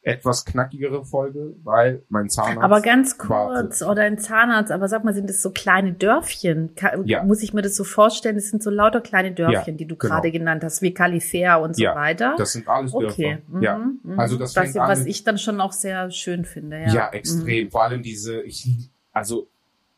[0.05, 2.63] etwas knackigere Folge, weil mein Zahnarzt.
[2.63, 3.83] Aber ganz kurz, wartet.
[3.83, 6.75] oder ein Zahnarzt, aber sag mal, sind das so kleine Dörfchen?
[6.75, 7.23] Kann, ja.
[7.23, 8.35] Muss ich mir das so vorstellen?
[8.35, 10.15] Das sind so lauter kleine Dörfchen, ja, die du genau.
[10.15, 12.35] gerade genannt hast, wie Califea und so ja, weiter.
[12.37, 13.13] Das sind alles Dörfer.
[13.13, 13.39] Okay.
[13.47, 13.79] Mhm, ja.
[13.79, 14.19] Mhm.
[14.19, 16.81] Also das was, an, was ich dann schon auch sehr schön finde.
[16.81, 17.67] Ja, ja extrem.
[17.67, 17.71] Mhm.
[17.71, 19.47] Vor allem diese, ich, also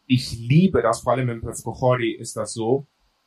[0.07, 2.87] ich liebe das, vor allem im Pescochori ist das so,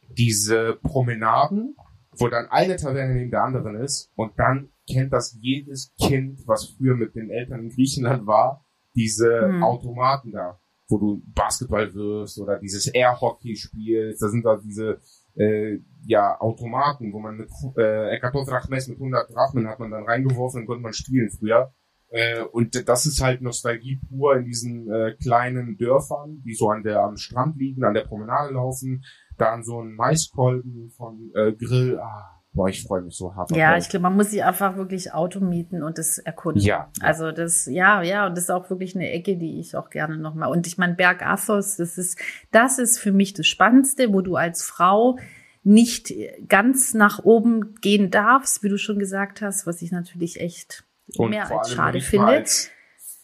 [0.10, 1.76] diese Promenaden,
[2.12, 6.76] wo dann eine Taverne neben der anderen ist und dann kennt das jedes Kind, was
[6.78, 8.66] früher mit den Eltern in Griechenland war,
[8.96, 9.64] diese mhm.
[9.64, 15.00] Automaten da, wo du Basketball wirst oder dieses Air-Hockey spielst, da sind da diese
[15.36, 20.06] äh, ja, Automaten, wo man mit äh, Ekatot Drachmes, mit 100 Drachmen hat man dann
[20.06, 21.74] reingeworfen und konnte man spielen früher.
[22.10, 26.84] Äh, und das ist halt Nostalgie pur in diesen äh, kleinen Dörfern, die so an
[26.84, 29.04] der am Strand liegen, an der Promenade laufen.
[29.38, 33.56] Dann so ein Maiskolben von äh, Grill, ah, Boah, ich freue mich so hart.
[33.56, 36.64] Ja, ich glaube, man muss sich einfach wirklich Auto mieten und das erkunden.
[36.64, 36.90] Ja.
[37.02, 40.18] Also das, ja, ja, und das ist auch wirklich eine Ecke, die ich auch gerne
[40.18, 40.50] nochmal.
[40.50, 42.20] Und ich meine, Berg Athos, das ist,
[42.52, 45.20] das ist für mich das Spannendste, wo du als Frau
[45.64, 46.12] nicht
[46.48, 50.84] ganz nach oben gehen darfst, wie du schon gesagt hast, was ich natürlich echt
[51.16, 52.44] und mehr als schade finde.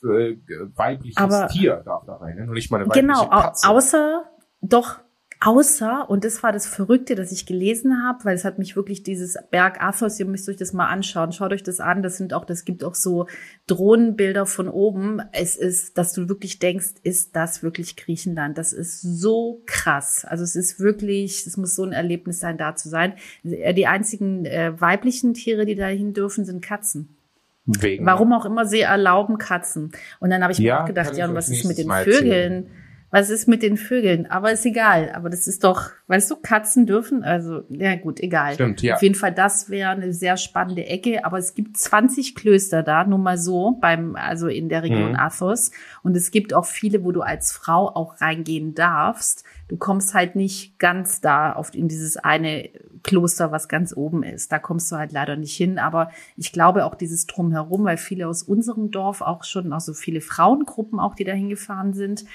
[0.03, 0.35] Äh,
[0.75, 2.45] weibliches Aber, Tier darf da rein, ne?
[2.45, 3.67] Nur nicht mal eine weibliche Genau, Katze.
[3.67, 4.25] außer
[4.61, 4.99] doch
[5.45, 9.03] Außer, und das war das Verrückte, das ich gelesen habe, weil es hat mich wirklich
[9.03, 12.33] dieses Berg Athos, ihr müsst euch das mal anschauen, schaut euch das an, das sind
[12.33, 13.27] auch, das gibt auch so
[13.67, 15.21] Drohnenbilder von oben.
[15.33, 18.57] Es ist, dass du wirklich denkst, ist das wirklich Griechenland?
[18.57, 20.23] Das ist so krass.
[20.23, 23.15] Also es ist wirklich, es muss so ein Erlebnis sein, da zu sein.
[23.43, 27.17] Die einzigen äh, weiblichen Tiere, die dahin dürfen, sind Katzen.
[27.65, 28.05] Wegen.
[28.05, 29.91] Warum auch immer sie erlauben Katzen.
[30.21, 32.31] Und dann habe ich ja, mir auch gedacht, ja, und was ist mit den Vögeln?
[32.31, 32.69] Erzählen
[33.13, 34.25] Was ist mit den Vögeln?
[34.25, 35.11] Aber ist egal.
[35.13, 38.55] Aber das ist doch, weißt du, Katzen dürfen, also, ja gut, egal.
[38.55, 38.95] Stimmt, ja.
[38.95, 41.23] Auf jeden Fall, das wäre eine sehr spannende Ecke.
[41.23, 45.19] Aber es gibt 20 Klöster da, nur mal so, beim, also in der Region Mhm.
[45.19, 45.69] Athos.
[46.01, 49.43] Und es gibt auch viele, wo du als Frau auch reingehen darfst.
[49.67, 52.69] Du kommst halt nicht ganz da auf, in dieses eine
[53.03, 54.51] Kloster, was ganz oben ist.
[54.51, 55.77] Da kommst du halt leider nicht hin.
[55.77, 60.21] Aber ich glaube auch dieses Drumherum, weil viele aus unserem Dorf auch schon, also viele
[60.21, 62.25] Frauengruppen auch, die da hingefahren sind.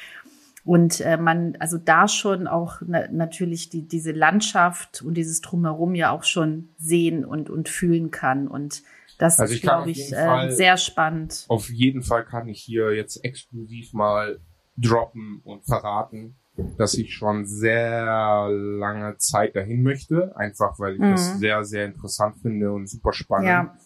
[0.65, 5.95] Und äh, man, also da schon auch na, natürlich die, diese Landschaft und dieses Drumherum
[5.95, 8.49] ja auch schon sehen und, und fühlen kann.
[8.49, 8.83] Und
[9.19, 11.45] das Also ist, glaube ich, äh, sehr spannend.
[11.49, 14.41] Auf jeden Fall kann ich hier jetzt exklusiv mal
[14.77, 16.37] droppen und verraten,
[16.77, 20.37] dass ich schon sehr lange Zeit dahin möchte.
[20.37, 21.11] Einfach weil ich Mhm.
[21.13, 23.49] das sehr, sehr interessant finde und super spannend.
[23.49, 23.77] Ja.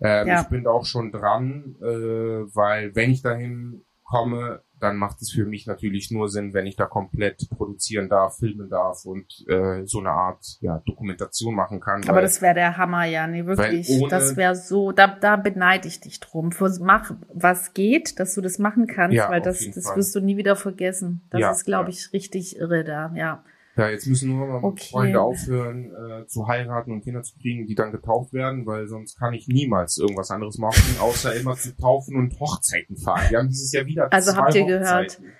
[0.00, 0.40] Ähm, Ja.
[0.40, 5.30] Ich bin da auch schon dran, äh, weil wenn ich dahin komme, dann macht es
[5.30, 9.82] für mich natürlich nur Sinn, wenn ich da komplett produzieren darf, filmen darf und äh,
[9.86, 12.02] so eine Art ja, Dokumentation machen kann.
[12.04, 13.88] Aber weil- das wäre der Hammer, ja, nee, wirklich.
[13.90, 16.52] Ohne- das wäre so, da, da beneide ich dich drum.
[16.52, 19.96] Vers- Mach, was geht, dass du das machen kannst, Ja, weil das, das Fall.
[19.96, 21.22] wirst du nie wieder vergessen.
[21.30, 23.44] Das Ja, ist, glaube ich, richtig irre da, ja.
[23.76, 24.84] Ja, jetzt müssen nur mal Okay.
[24.90, 29.18] Freunde aufhören, äh, zu heiraten und Kinder zu kriegen, die dann getauft werden, weil sonst
[29.18, 33.22] kann ich niemals irgendwas anderes machen, außer immer zu taufen und Hochzeiten fahren.
[33.30, 35.18] Wir haben dieses Jahr wieder Also habt ihr gehört?
[35.18, 35.32] Hochzeiten.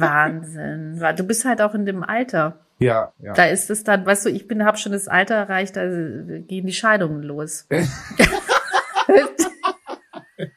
[0.00, 1.00] Wahnsinn.
[1.00, 2.64] Wa- Du bist halt auch in dem Alter.
[2.80, 3.32] Ja, ja.
[3.32, 6.66] Da ist es dann, weißt du, ich bin, habe schon das Alter erreicht, da gehen
[6.66, 7.66] die Scheidungen los.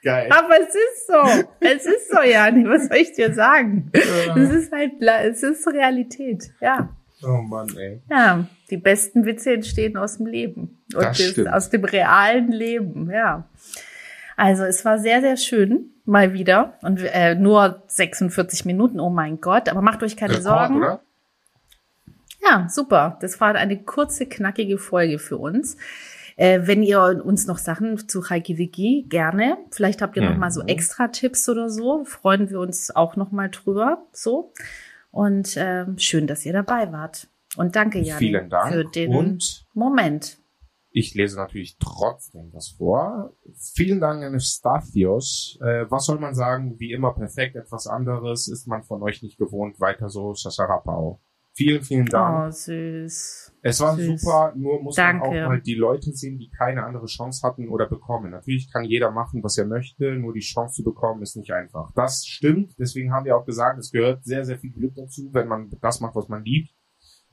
[0.03, 0.29] Geil.
[0.31, 1.47] Aber es ist so.
[1.59, 2.65] Es ist so, Jani.
[2.65, 3.91] Was soll ich dir sagen?
[3.93, 6.51] Es ist halt, es ist Realität.
[6.59, 6.95] Ja.
[7.23, 8.01] Oh Mann, ey.
[8.09, 8.45] Ja.
[8.69, 10.81] Die besten Witze entstehen aus dem Leben.
[10.93, 11.51] Und Das stimmt.
[11.53, 13.09] aus dem realen Leben.
[13.11, 13.47] Ja.
[14.37, 15.91] Also, es war sehr, sehr schön.
[16.05, 16.77] Mal wieder.
[16.81, 18.99] Und äh, nur 46 Minuten.
[18.99, 19.69] Oh mein Gott.
[19.69, 20.77] Aber macht euch keine Rekord, Sorgen.
[20.77, 21.01] oder?
[22.43, 23.17] Ja, super.
[23.21, 25.77] Das war eine kurze, knackige Folge für uns.
[26.37, 30.39] Äh, wenn ihr uns noch Sachen zu Reikiviki gerne, vielleicht habt ihr noch Mhm.
[30.39, 34.07] mal so extra Tipps oder so, freuen wir uns auch noch mal drüber.
[34.11, 34.53] So
[35.11, 37.27] und ähm, schön, dass ihr dabei wart.
[37.57, 38.73] Und danke, Jan, Vielen Dank.
[38.73, 40.39] für den Und Moment.
[40.91, 43.33] ich lese natürlich trotzdem was vor.
[43.75, 45.59] Vielen Dank an Stathios.
[45.61, 46.79] Äh, was soll man sagen?
[46.79, 49.79] Wie immer perfekt, etwas anderes ist man von euch nicht gewohnt.
[49.79, 51.19] Weiter so, Sasarapao.
[51.53, 52.47] Vielen, vielen Dank.
[52.47, 53.50] Oh, süß.
[53.63, 54.21] Es war Süß.
[54.21, 55.27] super, nur muss Danke.
[55.27, 58.31] man auch mal die Leute sehen, die keine andere Chance hatten oder bekommen.
[58.31, 61.91] Natürlich kann jeder machen, was er möchte, nur die Chance zu bekommen ist nicht einfach.
[61.93, 65.47] Das stimmt, deswegen haben wir auch gesagt, es gehört sehr, sehr viel Glück dazu, wenn
[65.47, 66.71] man das macht, was man liebt.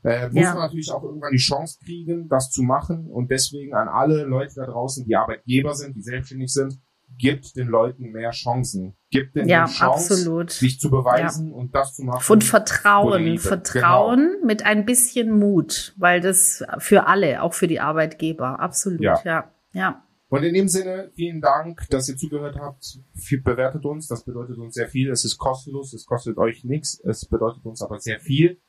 [0.05, 0.53] Äh, muss Ja.
[0.55, 4.55] man natürlich auch irgendwann die Chance kriegen, das zu machen und deswegen an alle Leute
[4.57, 6.79] da draußen, die Arbeitgeber sind, die selbstständig sind,
[7.17, 8.97] gibt den Leuten mehr Chancen.
[9.11, 10.51] Gibt denen Ja, die Chance, absolut.
[10.51, 12.33] sich zu beweisen und das zu machen.
[12.33, 13.39] Und Vertrauen.
[13.39, 19.21] Vertrauen mit ein bisschen Mut, weil das für alle, auch für die Arbeitgeber, absolut, Ja.
[19.25, 19.53] ja.
[19.73, 20.05] Ja.
[20.31, 22.99] Und in dem Sinne, vielen Dank, dass ihr zugehört habt.
[23.45, 25.11] Bewertet uns, das bedeutet uns sehr viel.
[25.11, 28.61] Es ist kostenlos, es kostet euch nichts, es bedeutet uns aber sehr viel.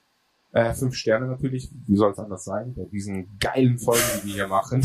[0.52, 4.34] Äh, fünf Sterne natürlich, wie soll es anders sein, bei diesen geilen Folgen, die wir
[4.34, 4.84] hier machen.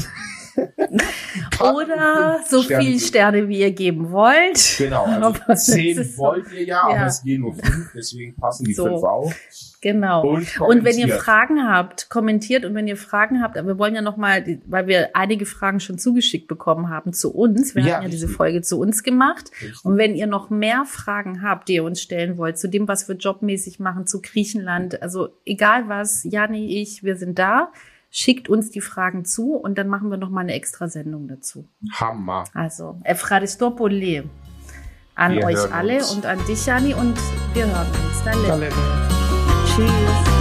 [1.61, 4.75] Oder so Sterne viel Sterne, wie ihr geben wollt.
[4.79, 6.97] Genau, also zehn wollt ihr ja, Ja.
[6.97, 8.85] aber es gehen nur fünf, deswegen passen die So.
[8.85, 9.35] fünf auf.
[9.85, 10.27] Genau.
[10.27, 11.09] Und, Und wenn ihr.
[11.15, 15.11] Fragen habt, kommentiert und wenn ihr Fragen habt, aber wir wollen ja nochmal, weil wir
[15.15, 18.27] einige Fragen schon zugeschickt bekommen haben zu uns, wir Ja, haben ja diese.
[18.29, 19.51] Folge zu uns gemacht.
[19.61, 19.85] Richtig.
[19.85, 23.09] Und wenn ihr noch mehr Fragen habt, die ihr uns stellen wollt, zu dem, was
[23.09, 27.71] wir jobmäßig machen, zu Griechenland, also egal was, Jani, ich, wir sind da,
[28.11, 31.69] schickt uns die Fragen zu und dann machen wir nochmal eine extra Sendung dazu.
[31.93, 32.45] Hammer.
[32.55, 34.23] Also, Efraristopoli
[35.15, 36.13] an Wir euch alle uns.
[36.15, 37.19] und an dich, Jani, und
[37.53, 38.25] wir hören uns.
[38.25, 39.24] Dann
[39.77, 39.87] Alle.
[39.87, 40.34] Tschüss.